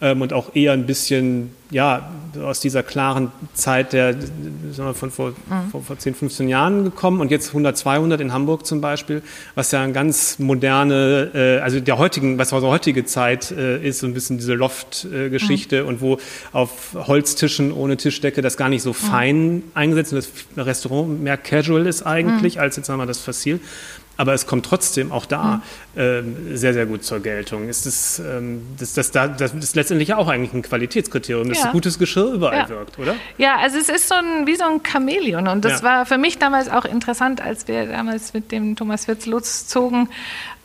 [0.00, 2.10] und auch eher ein bisschen ja,
[2.42, 5.70] aus dieser klaren Zeit der, sagen wir, von vor, Mhm.
[5.70, 9.22] vor, vor 10, 15 Jahren gekommen und jetzt 100, 200 in Hamburg zum Beispiel,
[9.54, 14.00] was ja eine ganz moderne, äh, also der heutigen, was unsere heutige Zeit äh, ist,
[14.00, 15.88] so ein bisschen diese Loft-Geschichte Mhm.
[15.88, 16.18] und wo
[16.52, 21.86] auf Holztischen ohne Tischdecke das gar nicht so fein eingesetzt und das Restaurant mehr casual
[21.86, 22.62] ist eigentlich, Mhm.
[22.62, 23.60] als jetzt sagen wir das Fassil.
[24.20, 25.62] Aber es kommt trotzdem auch da
[25.96, 27.70] ähm, sehr, sehr gut zur Geltung.
[27.70, 31.72] Ist das, ähm, das, das, da- das ist letztendlich auch eigentlich ein Qualitätskriterium, dass Ja.
[31.72, 32.68] gutes Geschirr überall Ja.
[32.68, 33.14] wirkt, oder?
[33.38, 35.48] Ja, also es ist so ein, wie so ein Chamäleon.
[35.48, 35.82] Und das Ja.
[35.88, 40.10] war für mich damals auch interessant, als wir damals mit dem Thomas Wirtz loszogen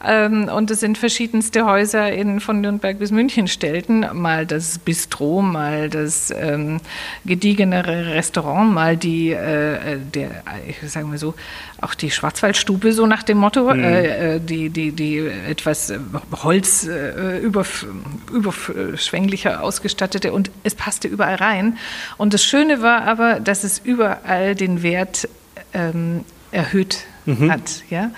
[0.01, 4.05] und es in verschiedenste Häuser in, von Nürnberg bis München stellten.
[4.13, 6.79] Mal das Bistro, mal das ähm,
[7.25, 11.33] gediegenere Restaurant, mal die, äh, der, ich sage mal so,
[11.81, 15.99] auch die Schwarzwaldstube, so nach dem Motto, äh, äh, die, die, die etwas äh,
[16.43, 17.85] Holz äh, überf
[18.31, 21.77] überschwänglicher ausgestattete und es passte überall rein.
[22.17, 25.27] Und das Schöne war aber, dass es überall den Wert
[25.73, 27.83] ähm, erhöht hat.
[27.89, 28.11] Ja?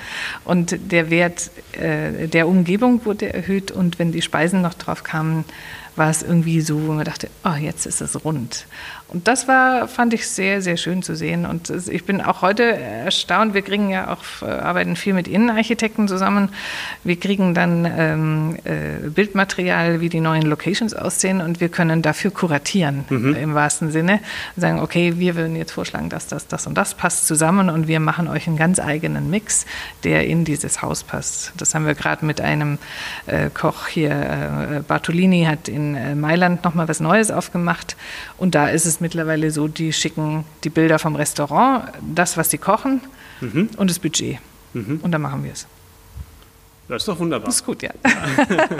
[0.43, 5.45] Und der Wert äh, der Umgebung wurde erhöht und wenn die Speisen noch drauf kamen,
[5.97, 8.67] war es irgendwie so, wo man dachte, oh, jetzt ist es rund.
[9.09, 11.45] Und das war, fand ich sehr, sehr schön zu sehen.
[11.45, 13.53] Und ich bin auch heute erstaunt.
[13.53, 16.49] Wir kriegen ja auch, äh, arbeiten viel mit Innenarchitekten zusammen.
[17.05, 22.31] Wir kriegen dann ähm, äh, Bildmaterial, wie die neuen Locations aussehen und wir können dafür
[22.31, 24.19] kuratieren äh, im wahrsten Sinne.
[24.57, 28.01] Sagen, okay, wir würden jetzt vorschlagen, dass das, das und das passt zusammen und wir
[28.01, 29.65] machen euch einen ganz eigenen Mix,
[30.03, 31.53] der in dieses Haus passt.
[31.55, 32.77] Das haben wir gerade mit einem
[33.25, 37.95] äh, Koch hier, äh, Bartolini hat in äh, Mailand nochmal was Neues aufgemacht
[38.37, 42.57] und da ist es mittlerweile so, die schicken die Bilder vom Restaurant, das, was sie
[42.57, 43.01] kochen
[43.77, 44.39] und das Budget.
[45.01, 45.67] Und dann machen wir es.
[46.89, 47.47] Das ist doch wunderbar.
[47.47, 47.89] Das ist gut, ja.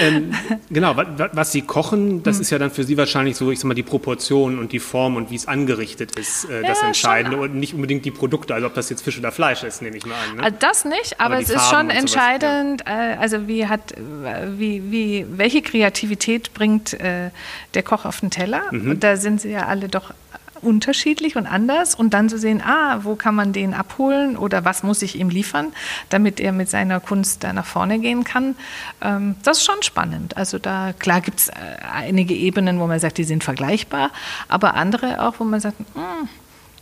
[0.00, 0.32] Ähm,
[0.70, 2.42] genau, wa- wa- was Sie kochen, das Hm.
[2.42, 5.16] ist ja dann für Sie wahrscheinlich so, ich sag mal, die Proportion und die Form
[5.16, 7.50] und wie es angerichtet ist, äh, das Ja, Entscheidende schon.
[7.50, 10.06] und nicht unbedingt die Produkte, also ob das jetzt Fisch oder Fleisch ist, nehme ich
[10.06, 10.36] mal an.
[10.36, 10.42] Ne?
[10.42, 12.00] Also das nicht, aber, Aber es ist schon sowas, ja.
[12.00, 13.94] entscheidend, äh, also wie hat,
[14.56, 17.30] wie, wie, welche Kreativität bringt äh,
[17.74, 18.62] der Koch auf den Teller?
[18.70, 18.92] Mhm.
[18.92, 20.12] Und da sind sie ja alle doch
[20.62, 24.82] unterschiedlich und anders und dann zu sehen, ah, wo kann man den abholen oder was
[24.82, 25.72] muss ich ihm liefern,
[26.08, 28.56] damit er mit seiner Kunst da nach vorne gehen kann.
[29.00, 30.36] Ähm, das ist schon spannend.
[30.36, 31.52] Also da, klar gibt es äh,
[31.92, 34.10] einige Ebenen, wo man sagt, die sind vergleichbar,
[34.48, 36.28] aber andere auch, wo man sagt, hm,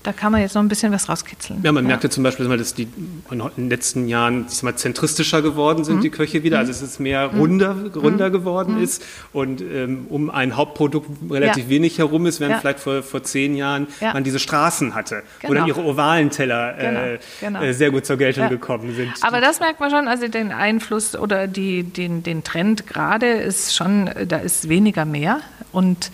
[0.09, 1.61] da kann man jetzt noch ein bisschen was rauskitzeln.
[1.63, 2.89] Ja, man merkt ja zum Beispiel, dass die
[3.31, 6.01] in den letzten Jahren ich sag mal, zentristischer geworden sind, Mhm.
[6.01, 6.59] die Köche wieder.
[6.59, 9.05] Also es ist mehr runder, runder geworden ist.
[9.35, 11.71] Und ähm, um ein Hauptprodukt relativ Ja.
[11.71, 12.61] wenig herum ist, während Ja.
[12.61, 14.15] vielleicht vor, vor zehn Jahren Ja.
[14.15, 15.25] man diese Straßen hatte.
[15.41, 15.51] Genau.
[15.53, 17.63] Oder ihre ovalen Teller äh, Genau, genau.
[17.63, 18.49] Äh, sehr gut zur Geltung Ja.
[18.49, 19.13] gekommen sind.
[19.21, 23.77] Aber das merkt man schon, also den Einfluss oder die, den, den Trend gerade ist
[23.77, 25.41] schon, da ist weniger mehr
[25.71, 26.11] und,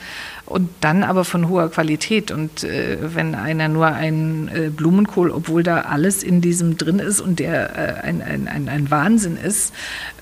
[0.47, 2.31] und dann aber von hoher Qualität.
[2.31, 7.21] Und äh, wenn einer nur einen äh, Blumenkohl, obwohl da alles in diesem drin ist
[7.21, 9.73] und der äh, ein, ein, ein, ein Wahnsinn ist,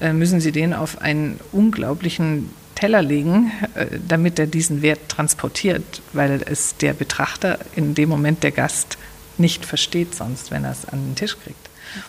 [0.01, 6.03] äh, müssen Sie den auf einen unglaublichen Teller legen, äh, damit er diesen Wert transportiert,
[6.13, 8.99] weil es der Betrachter in dem Moment der Gast
[9.39, 11.62] nicht versteht sonst, wenn er es an den Tisch kriegt.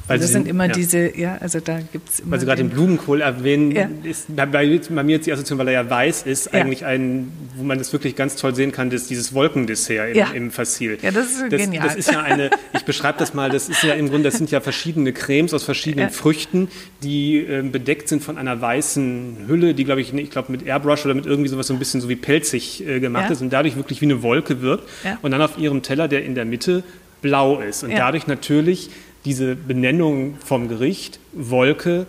[0.07, 0.73] Weil das Sie sind den- immer ja.
[0.73, 2.21] diese, ja, also da gibt es.
[2.25, 3.89] Weil Sie gerade den Blumenkohl erwähnen, Ja.
[4.03, 6.61] ist bei, bei, mir jetzt die Assoziation, weil er ja weiß ist, Ja.
[6.61, 10.31] eigentlich ein, wo man das wirklich ganz toll sehen kann, das, dieses Wolkendessert im, Ja.
[10.33, 10.97] im Fassil.
[11.01, 11.87] Ja, das ist das, genial.
[11.87, 14.51] Das ist ja eine, ich beschreibe das mal, das ist ja im Grunde, das sind
[14.51, 16.09] ja verschiedene Cremes aus verschiedenen.
[16.09, 16.67] Früchten,
[17.01, 21.05] die ähm, bedeckt sind von einer weißen Hülle, die, glaube ich, ich glaube mit Airbrush
[21.05, 23.75] oder mit irgendwie sowas so ein bisschen so wie pelzig äh, gemacht ist und dadurch
[23.75, 24.87] wirklich wie eine Wolke wirkt.
[25.21, 26.83] Und dann auf ihrem Teller, der in der Mitte
[27.21, 27.83] blau ist.
[27.83, 28.89] Und dadurch natürlich
[29.25, 32.05] diese Benennung vom Gericht, Wolke,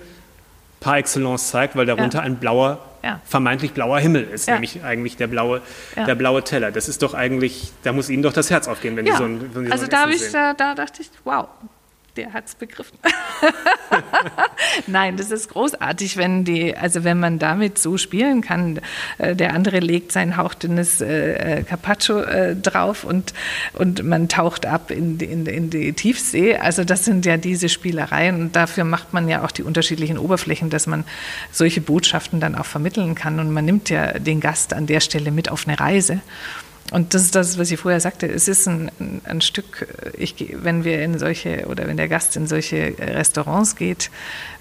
[0.81, 2.25] par excellence zeigt, weil darunter Ja.
[2.25, 3.21] ein blauer, Ja.
[3.25, 4.55] vermeintlich blauer Himmel ist, Ja.
[4.55, 5.61] nämlich eigentlich der blaue,
[5.97, 6.73] der blaue Teller.
[6.73, 9.55] Das ist doch eigentlich, da muss Ihnen doch das Herz aufgehen, wenn Sie so ein,
[9.55, 10.33] wenn Sie also so ein da, ich, sehen.
[10.33, 11.47] da, da dachte ich, wow,
[12.17, 12.99] der hat es begriffen.
[14.87, 18.81] Nein, das ist großartig, wenn die, also wenn man damit so spielen kann.
[19.19, 23.35] Äh, der andere legt sein hauchdünnes äh, äh, Carpaccio äh, drauf und,
[23.73, 26.57] und man taucht ab in in, in die Tiefsee.
[26.57, 30.71] Also das sind ja diese Spielereien und dafür macht man ja auch die unterschiedlichen Oberflächen,
[30.71, 31.05] dass man
[31.51, 33.41] solche Botschaften dann auch vermitteln kann.
[33.41, 36.21] Und man nimmt ja den Gast an der Stelle mit auf eine Reise.
[36.91, 38.27] Und das ist das, was ich vorher sagte.
[38.27, 38.91] Es ist ein,
[39.25, 44.11] ein Stück, ich, wenn wir in solche oder wenn der Gast in solche Restaurants geht,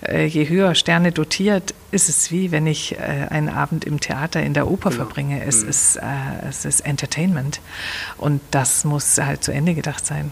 [0.01, 4.41] äh, je höher Sterne dotiert, ist es wie wenn ich äh, einen Abend im Theater
[4.41, 5.03] in der Oper genau.
[5.03, 5.43] verbringe.
[5.43, 5.69] Es, mhm.
[5.69, 6.01] ist, äh,
[6.49, 7.59] es ist Entertainment.
[8.17, 10.31] Und das muss halt zu Ende gedacht sein.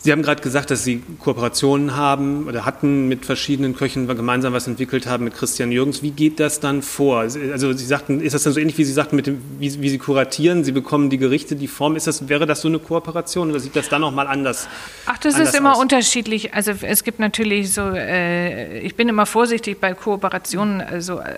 [0.00, 4.68] Sie haben gerade gesagt, dass Sie Kooperationen haben oder hatten mit verschiedenen Köchen, gemeinsam was
[4.68, 6.02] entwickelt haben mit Christian Jürgens.
[6.02, 7.20] Wie geht das dann vor?
[7.20, 9.88] Also Sie sagten, ist das dann so ähnlich, wie Sie sagten, mit dem, wie, wie
[9.88, 10.62] Sie kuratieren?
[10.62, 11.96] Sie bekommen die Gerichte, die Form.
[11.96, 14.68] Ist das, wäre das so eine Kooperation oder sieht das dann nochmal anders?
[15.06, 15.80] Ach, das ist immer aus?
[15.80, 16.54] unterschiedlich.
[16.54, 20.80] Also es gibt natürlich so, äh, ich bin immer vorsichtig bei Kooperationen.
[20.80, 21.34] Also äh,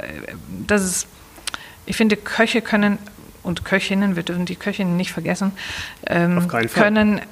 [0.66, 1.06] das ist,
[1.86, 2.98] ich finde, Köche können
[3.42, 5.52] und Köchinnen, wir dürfen die Köchinnen nicht vergessen,
[6.06, 7.22] ähm, können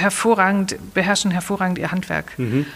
[0.00, 2.38] hervorragend, beherrschen hervorragend ihr Handwerk.
[2.38, 2.66] Mhm.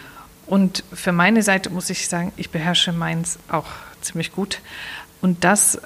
[0.45, 3.67] Und für meine Seite muss ich sagen, ich beherrsche meins auch
[4.01, 4.61] ziemlich gut.
[5.21, 5.79] Und das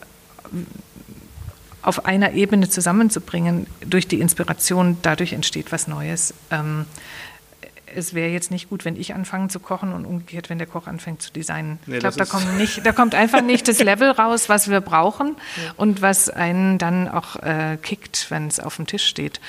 [1.82, 6.34] auf einer Ebene zusammenzubringen durch die Inspiration, dadurch entsteht was Neues.
[6.52, 6.86] Ähm,
[7.96, 10.88] es wäre jetzt nicht gut, wenn ich anfange zu kochen und umgekehrt, wenn der Koch
[10.88, 11.80] anfängt zu designen.
[11.86, 14.82] Nee, ich glaube, da, kommt nicht, da kommt einfach nicht das Level raus, was wir
[14.82, 15.74] brauchen ja.
[15.78, 19.40] und was einen dann auch äh, kickt, wenn es auf dem Tisch steht.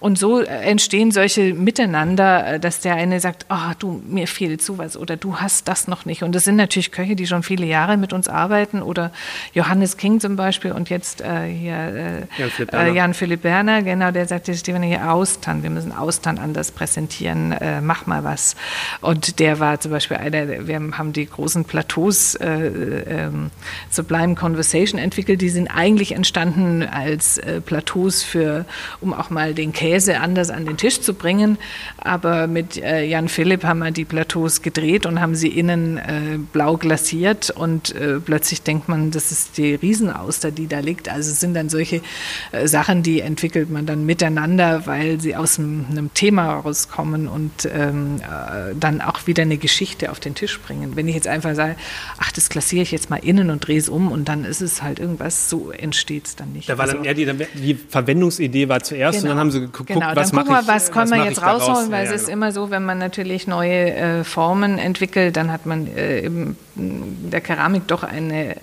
[0.00, 4.96] Und so entstehen solche Miteinander, äh, dass der eine sagt, oh, du, mir fehlt sowas
[4.96, 6.22] oder du hast das noch nicht.
[6.22, 9.12] Und das sind natürlich Köche, die schon viele Jahre mit uns arbeiten oder
[9.54, 12.88] Johannes King zum Beispiel und jetzt äh, hier äh, Jan-Philipp Berner.
[12.88, 17.80] Äh, Jan Berner, genau, der sagt, Stefan, hier Austern, wir müssen Austern anders präsentieren äh,
[17.88, 18.54] mach mal was.
[19.00, 23.30] Und der war zum Beispiel einer, wir haben die großen Plateaus äh, äh,
[23.90, 28.66] Sublime Conversation entwickelt, die sind eigentlich entstanden als äh, Plateaus für,
[29.00, 31.56] um auch mal den Käse anders an den Tisch zu bringen.
[31.96, 36.38] Aber mit äh, Jan Philipp haben wir die Plateaus gedreht und haben sie innen äh,
[36.52, 41.08] blau glasiert und äh, plötzlich denkt man, das ist die Riesenauster, die da liegt.
[41.08, 42.02] Also es sind dann solche
[42.64, 48.74] Sachen, die entwickelt man dann miteinander, weil sie aus einem, Thema rauskommen und ähm, äh,
[48.78, 50.96] dann auch wieder eine Geschichte auf den Tisch bringen.
[50.96, 51.76] Wenn ich jetzt einfach sage,
[52.18, 54.82] ach, das klassiere ich jetzt mal innen und drehe es um und dann ist es
[54.82, 56.68] halt irgendwas, so entsteht es dann nicht.
[56.68, 59.60] Da war also, dann eher die, die, Verwendungsidee war zuerst genau, und dann haben sie
[59.60, 62.38] geguckt, genau, was mache ich Was können wir jetzt rausholen, weil ja, es ist genau.
[62.38, 67.40] immer so, wenn man natürlich neue äh, Formen entwickelt, dann hat man äh, im der
[67.40, 68.56] Keramik doch eine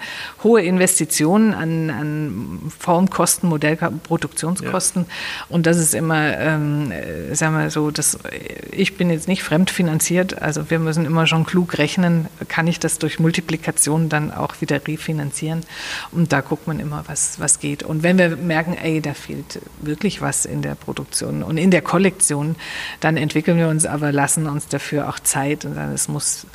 [0.43, 5.04] hohe Investition an, an Formkosten, Modellproduktionskosten.
[5.04, 5.45] Ja.
[5.49, 6.91] Und das ist immer, ähm,
[7.34, 8.17] sagen wir so, das,
[8.71, 12.99] ich bin jetzt nicht fremdfinanziert, also wir müssen immer schon klug rechnen, kann ich das
[12.99, 15.62] durch Multiplikation dann auch wieder refinanzieren.
[16.12, 17.84] Und da guckt man immer, was, was geht.
[17.84, 21.82] Und wenn wir merken, ey, da fehlt wirklich was in der Produktion und in der
[21.82, 22.56] Kollektion,
[22.99, 26.47] dann entwickeln wir uns aber, lassen uns dafür auch Zeit und dann, es muss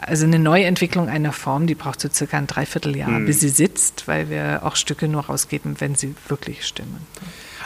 [0.00, 3.26] also eine Neuentwicklung einer Form, die braucht so circa ein Dreivierteljahr, mhm.
[3.26, 7.06] bis sie sitzt, weil wir auch Stücke nur rausgeben, wenn sie wirklich stimmen.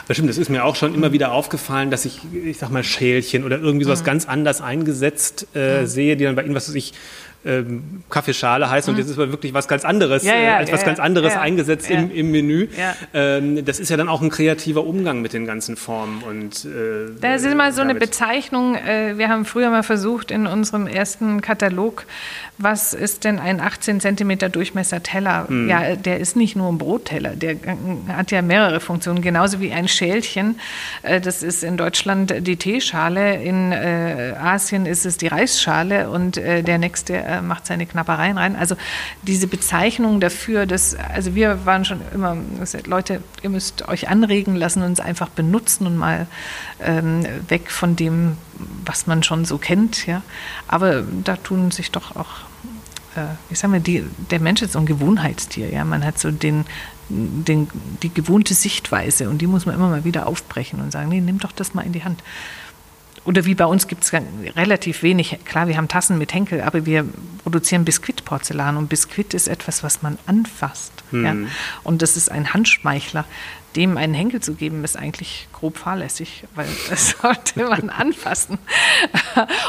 [0.07, 2.83] Das stimmt, das ist mir auch schon immer wieder aufgefallen, dass ich, ich sag mal,
[2.83, 4.05] Schälchen oder irgendwie sowas mhm.
[4.05, 5.85] ganz anders eingesetzt äh, mhm.
[5.85, 6.93] sehe, die dann bei Ihnen, was weiß ich,
[7.45, 8.93] ähm, Kaffeeschale heißt mhm.
[8.93, 11.35] und jetzt ist aber wirklich was ganz anderes, ja, ja, äh, etwas ja, ganz anderes
[11.35, 12.67] eingesetzt Im, im Menü.
[13.13, 17.11] Ähm, das ist ja dann auch ein kreativer Umgang mit den ganzen Formen und äh,
[17.21, 17.95] Das ist immer so damit.
[17.95, 18.75] eine Bezeichnung.
[18.75, 22.05] Äh, wir haben früher mal versucht in unserem ersten Katalog
[22.59, 25.45] was ist denn ein 18 Zentimeter Durchmesser Teller?
[25.47, 25.69] Mhm.
[25.69, 27.55] Ja, der ist nicht nur ein Brotteller, der
[28.09, 30.59] hat ja mehrere Funktionen, genauso wie ein Schälchen.
[31.01, 36.37] Äh, das ist in Deutschland die Teeschale, in äh, Asien ist es die Reisschale und
[36.37, 38.55] äh, der nächste macht seine Knappereien rein.
[38.55, 38.75] Also
[39.23, 42.37] diese Bezeichnung dafür, dass, also wir waren schon immer,
[42.85, 46.27] Leute, ihr müsst euch anregen lassen, uns einfach benutzen und mal
[46.81, 48.37] ähm, weg von dem,
[48.85, 50.05] was man schon so kennt.
[50.05, 50.21] Ja.
[50.67, 52.49] Aber da tun sich doch auch
[53.15, 55.71] äh, ich sag mal, die, der Mensch ist so ein Gewohnheitstier.
[55.71, 55.83] Ja?
[55.85, 56.65] Man hat so den,
[57.09, 57.67] den,
[58.03, 61.39] die gewohnte Sichtweise und die muss man immer mal wieder aufbrechen und sagen, nee, nimm
[61.39, 62.23] doch das mal in die Hand.
[63.25, 65.37] Oder wie bei uns gibt es relativ wenig.
[65.45, 67.05] Klar, wir haben Tassen mit Henkel, aber wir
[67.43, 70.91] produzieren Biskuitporzellan und Biskuit ist etwas, was man anfasst.
[71.11, 71.25] Hm.
[71.25, 71.35] Ja?
[71.83, 73.25] Und das ist ein Handschmeichler.
[73.75, 78.57] Dem einen Henkel zu geben, ist eigentlich grob fahrlässig, weil das sollte man anfassen.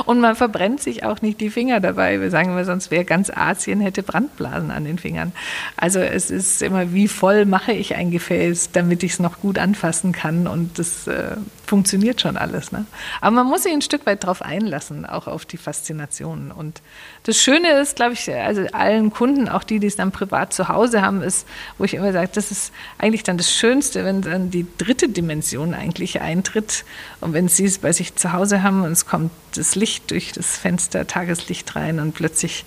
[0.06, 2.20] Und man verbrennt sich auch nicht die Finger dabei.
[2.20, 5.32] Wir sagen immer, sonst wäre ganz Asien, hätte Brandblasen an den Fingern.
[5.76, 9.58] Also es ist immer, wie voll mache ich ein Gefäß, damit ich es noch gut
[9.58, 10.46] anfassen kann.
[10.46, 11.36] Und das äh,
[11.66, 12.72] funktioniert schon alles.
[12.72, 12.86] Ne?
[13.20, 16.50] Aber man muss sich ein Stück weit darauf einlassen, auch auf die Faszination.
[16.52, 16.80] Und
[17.24, 20.68] das Schöne ist, glaube ich, also allen Kunden, auch die, die es dann privat zu
[20.68, 21.46] Hause haben, ist,
[21.76, 25.74] wo ich immer sage, das ist eigentlich dann das Schönste, wenn dann die dritte Dimension
[25.74, 26.84] eigentlich eintritt.
[27.20, 30.32] Und wenn Sie es bei sich zu Hause haben und es kommt das Licht durch
[30.32, 32.64] das Fenster, Tageslicht rein und plötzlich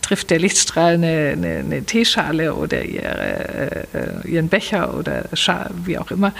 [0.00, 5.98] trifft der Lichtstrahl eine, eine, eine Teeschale oder ihre, äh, ihren Becher oder Schal, wie
[5.98, 6.32] auch immer.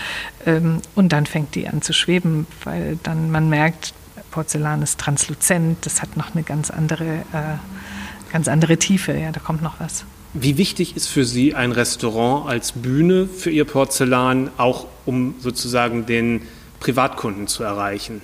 [0.47, 3.95] Ähm, und dann fängt die an zu schweben, weil dann man merkt,
[4.33, 9.39] Porzellan ist transluzent, das hat noch eine ganz andere, äh, ganz andere Tiefe, ja, da
[9.39, 10.05] kommt noch was.
[10.35, 16.07] Wie wichtig ist für Sie ein Restaurant als Bühne für Ihr Porzellan, auch um sozusagen
[16.07, 16.43] den
[16.81, 18.23] Privatkunden zu erreichen?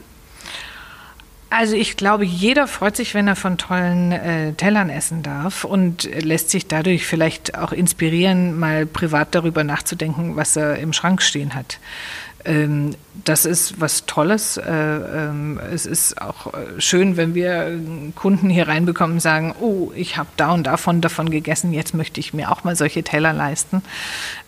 [1.51, 6.05] Also ich glaube, jeder freut sich, wenn er von tollen äh, Tellern essen darf und
[6.23, 11.55] lässt sich dadurch vielleicht auch inspirieren, mal privat darüber nachzudenken, was er im Schrank stehen
[11.55, 11.79] hat.
[12.45, 14.57] Ähm, das ist was Tolles.
[14.57, 17.81] Äh, ähm, es ist auch äh, schön, wenn wir
[18.15, 22.21] Kunden hier reinbekommen und sagen, oh, ich habe da und davon davon gegessen, jetzt möchte
[22.21, 23.83] ich mir auch mal solche Teller leisten.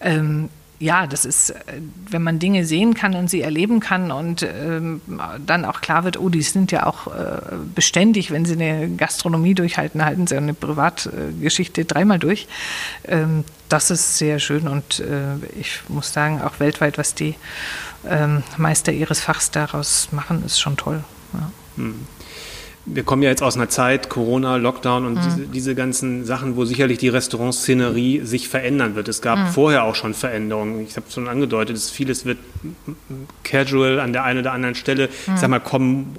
[0.01, 0.49] Ähm,
[0.81, 5.03] ja, das ist, äh, wenn man Dinge sehen kann und sie erleben kann und ähm,
[5.47, 7.41] dann auch klar wird, oh, die sind ja auch äh,
[7.74, 12.49] beständig, wenn sie eine Gastronomie durchhalten, halten sie eine Privatgeschichte dreimal durch.
[13.07, 17.35] Ähm, das ist sehr schön und äh, ich muss sagen, auch weltweit, was die
[18.09, 21.05] ähm, Meister ihres Fachs daraus machen, ist schon toll.
[21.35, 21.51] Ja.
[21.76, 22.07] Hm
[22.87, 25.20] wir kommen ja jetzt aus einer Zeit, Corona, Lockdown und mhm.
[25.22, 29.09] diese, diese, ganzen Sachen, wo sicherlich die Restaurantszenerie sich verändern wird.
[29.09, 29.47] Es gab mhm.
[29.49, 30.81] vorher auch schon Veränderungen.
[30.81, 32.39] Ich habe es schon angedeutet, dass vieles wird
[33.45, 35.09] casual an der einen oder anderen Stelle.
[35.26, 35.35] Mhm.
[35.35, 36.16] Ich sag mal, kommen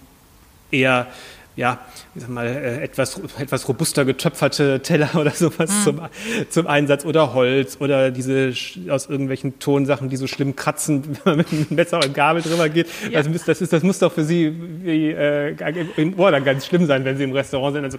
[0.70, 1.08] eher
[1.56, 1.80] ja,
[2.16, 5.84] ich sag mal, äh, etwas, etwas robuster getöpferte Teller oder sowas mhm.
[5.84, 6.02] zum,
[6.50, 8.54] zum Einsatz oder Holz oder diese
[8.90, 12.70] aus irgendwelchen Tonsachen, die so schlimm kratzen, wenn man mit einem Messer und Gabel drüber
[12.70, 12.88] geht.
[13.10, 13.18] Ja.
[13.18, 15.56] Also das, ist, das muss doch für Sie wie, äh,
[15.98, 17.84] im Ohr dann ganz schlimm sein, wenn Sie im Restaurant sind.
[17.84, 17.98] Also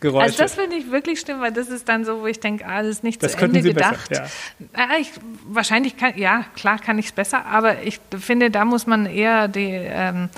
[0.00, 0.24] Geräusche.
[0.24, 2.82] Also das finde ich wirklich schlimm, weil das ist dann so, wo ich denke, ah,
[2.82, 4.08] das ist nicht das zu Ende Sie gedacht.
[4.08, 4.28] Besser, ja.
[4.74, 5.10] Ah, ich,
[5.48, 9.48] wahrscheinlich kann, ja, klar kann ich es besser, aber ich finde, da muss man eher
[9.48, 10.28] die, ähm,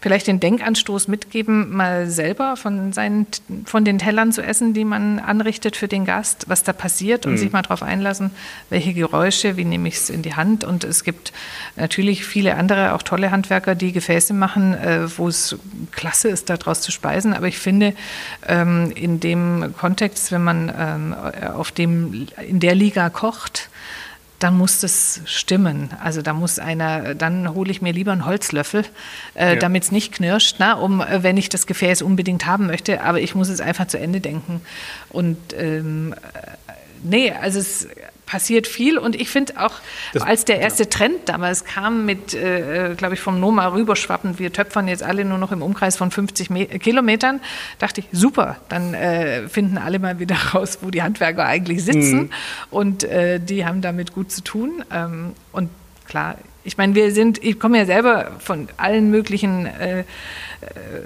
[0.00, 3.26] vielleicht den Denkanstoß mitgeben, mal selber von, seinen,
[3.64, 7.32] von den Tellern zu essen, die man anrichtet für den Gast, was da passiert und
[7.32, 7.38] mhm.
[7.38, 8.30] sich mal darauf einlassen,
[8.70, 10.64] welche Geräusche, wie nehme ich es in die Hand.
[10.64, 11.32] Und es gibt
[11.76, 15.56] natürlich viele andere, auch tolle Handwerker, die Gefäße machen, äh, wo es
[15.92, 17.34] klasse ist, daraus zu speisen.
[17.34, 17.94] Aber ich finde,
[18.46, 21.14] ähm, in dem Kontext, wenn man ähm,
[21.54, 23.70] auf dem, in der Liga kocht,
[24.38, 25.90] dann muss das stimmen.
[26.02, 28.84] Also da muss einer, dann hole ich mir lieber einen Holzlöffel,
[29.34, 29.56] äh, ja.
[29.56, 33.20] damit es nicht knirscht, na, um, äh, wenn ich das Gefäß unbedingt haben möchte, aber
[33.20, 34.60] ich muss es einfach zu Ende denken.
[35.10, 36.52] Und ähm, äh,
[37.02, 37.88] nee, also es
[38.28, 39.72] passiert viel und ich finde auch,
[40.12, 40.90] das, als der erste ja.
[40.90, 45.38] Trend damals kam mit, äh, glaube ich, vom Noma rüberschwappen, wir töpfern jetzt alle nur
[45.38, 47.40] noch im Umkreis von 50 Me Kilometern,
[47.78, 52.18] dachte ich, super, dann äh, finden alle mal wieder raus, wo die Handwerker eigentlich sitzen
[52.18, 52.30] mhm.
[52.70, 55.70] und äh, die haben damit gut zu tun ähm, und
[56.06, 60.04] klar, ich meine, wir sind, ich komme ja selber von allen möglichen äh, äh,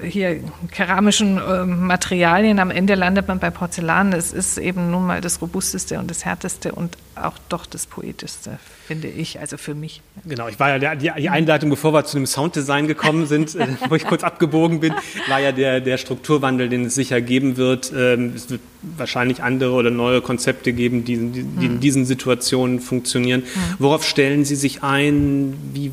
[0.03, 0.41] hier
[0.71, 2.59] keramischen äh, Materialien.
[2.59, 4.13] Am Ende landet man bei Porzellan.
[4.13, 8.59] Es ist eben nun mal das robusteste und das härteste und auch doch das poetischste,
[8.87, 10.01] finde ich, also für mich.
[10.25, 13.67] Genau, ich war ja der, die, Einleitung, bevor wir zu dem Sounddesign gekommen sind, äh,
[13.89, 14.95] wo ich kurz abgebogen bin,
[15.29, 17.93] war ja der, der Strukturwandel, den es sicher geben wird.
[17.95, 21.81] Ähm, es wird wahrscheinlich andere oder neue Konzepte geben, die, die, die in hm.
[21.81, 23.43] diesen Situationen funktionieren.
[23.43, 23.63] Hm.
[23.79, 25.55] Worauf stellen Sie sich ein?
[25.75, 25.93] Wie,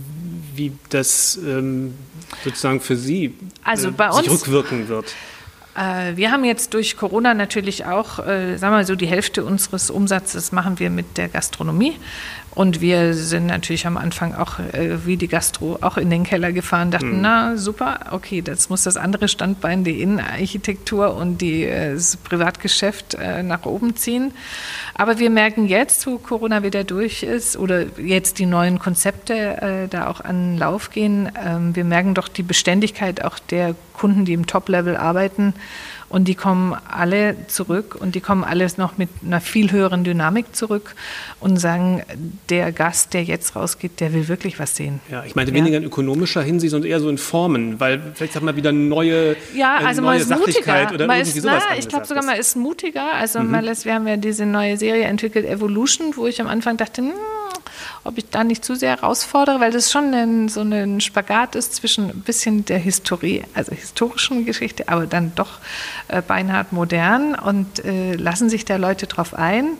[0.55, 1.93] wie das ähm,
[2.43, 5.15] sozusagen für Sie also äh, bei sich uns, rückwirken wird?
[5.75, 9.43] Äh, wir haben jetzt durch Corona natürlich auch, äh, sagen wir mal so, die Hälfte
[9.43, 11.95] unseres Umsatzes machen wir mit der Gastronomie.
[12.59, 16.51] Und wir sind natürlich am Anfang auch äh, wie die Gastro auch in den Keller
[16.51, 17.21] gefahren, dachten, mhm.
[17.21, 23.13] na super, okay, das muss das andere Standbein, die Innenarchitektur und die, äh, das Privatgeschäft
[23.13, 24.33] äh, nach oben ziehen.
[24.93, 29.87] Aber wir merken jetzt, wo Corona wieder durch ist oder jetzt die neuen Konzepte äh,
[29.87, 34.25] da auch an den Lauf gehen, ähm, wir merken doch die Beständigkeit auch der Kunden,
[34.25, 35.53] die im Top-Level arbeiten
[36.09, 40.55] und die kommen alle zurück und die kommen alles noch mit einer viel höheren Dynamik
[40.55, 40.95] zurück
[41.39, 42.03] und sagen,
[42.49, 44.99] der Gast, der jetzt rausgeht, der will wirklich was sehen.
[45.09, 48.43] Ja, ich meine weniger in ökonomischer Hinsicht, sondern eher so in Formen, weil vielleicht sagt
[48.43, 50.91] man wieder neue, ja, äh, also neue man ist mutiger.
[50.93, 53.13] oder man ist, na, Ich glaube sogar, man ist mutiger.
[53.13, 53.53] Also mhm.
[53.59, 57.11] lässt, wir haben ja diese neue Serie entwickelt, Evolution, wo ich am Anfang dachte, hm,
[58.03, 61.75] ob ich da nicht zu sehr herausfordere, weil das schon ein, so ein Spagat ist
[61.75, 65.59] zwischen ein bisschen der Historie, also historischen Geschichte, aber dann doch
[66.07, 69.77] äh, beinahe modern und äh, lassen sich da Leute drauf ein.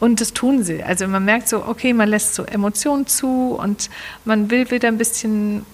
[0.00, 0.82] Und das tun sie.
[0.82, 3.88] Also man merkt so, okay, man lässt so Emotionen zu und
[4.24, 5.64] man will wieder ein bisschen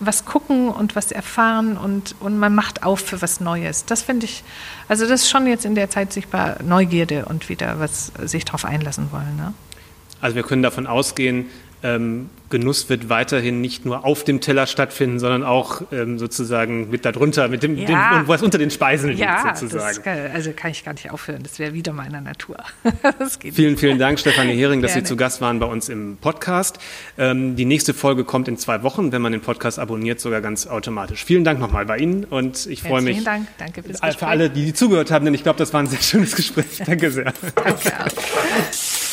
[0.00, 3.84] was gucken und was erfahren und, und man macht auf für was Neues.
[3.84, 4.44] Das finde ich,
[4.88, 8.64] also das ist schon jetzt in der Zeit sichtbar Neugierde und wieder was sich darauf
[8.64, 9.36] einlassen wollen.
[9.36, 9.54] Ne?
[10.24, 11.50] Also wir können davon ausgehen,
[11.82, 17.04] ähm, Genuss wird weiterhin nicht nur auf dem Teller stattfinden, sondern auch ähm, sozusagen mit
[17.04, 18.20] darunter, mit dem, ja.
[18.20, 20.02] dem, was unter den Speisen liegt ja, sozusagen.
[20.02, 21.42] Kann, also kann ich gar nicht aufhören.
[21.42, 22.56] Das wäre wieder meiner Natur.
[23.52, 25.06] vielen, vielen Dank, Stefanie Hering, dass Gerne.
[25.06, 26.78] Sie zu Gast waren bei uns im Podcast.
[27.18, 30.66] Ähm, die nächste Folge kommt in zwei Wochen, wenn man den Podcast abonniert, sogar ganz
[30.66, 31.22] automatisch.
[31.22, 33.16] Vielen Dank nochmal bei Ihnen und ich freue mich.
[33.16, 34.16] Vielen Dank, danke Gespräch.
[34.16, 36.78] Für alle, die, die zugehört haben, denn ich glaube, das war ein sehr schönes Gespräch.
[36.86, 37.34] Danke sehr.
[37.56, 39.03] danke auch.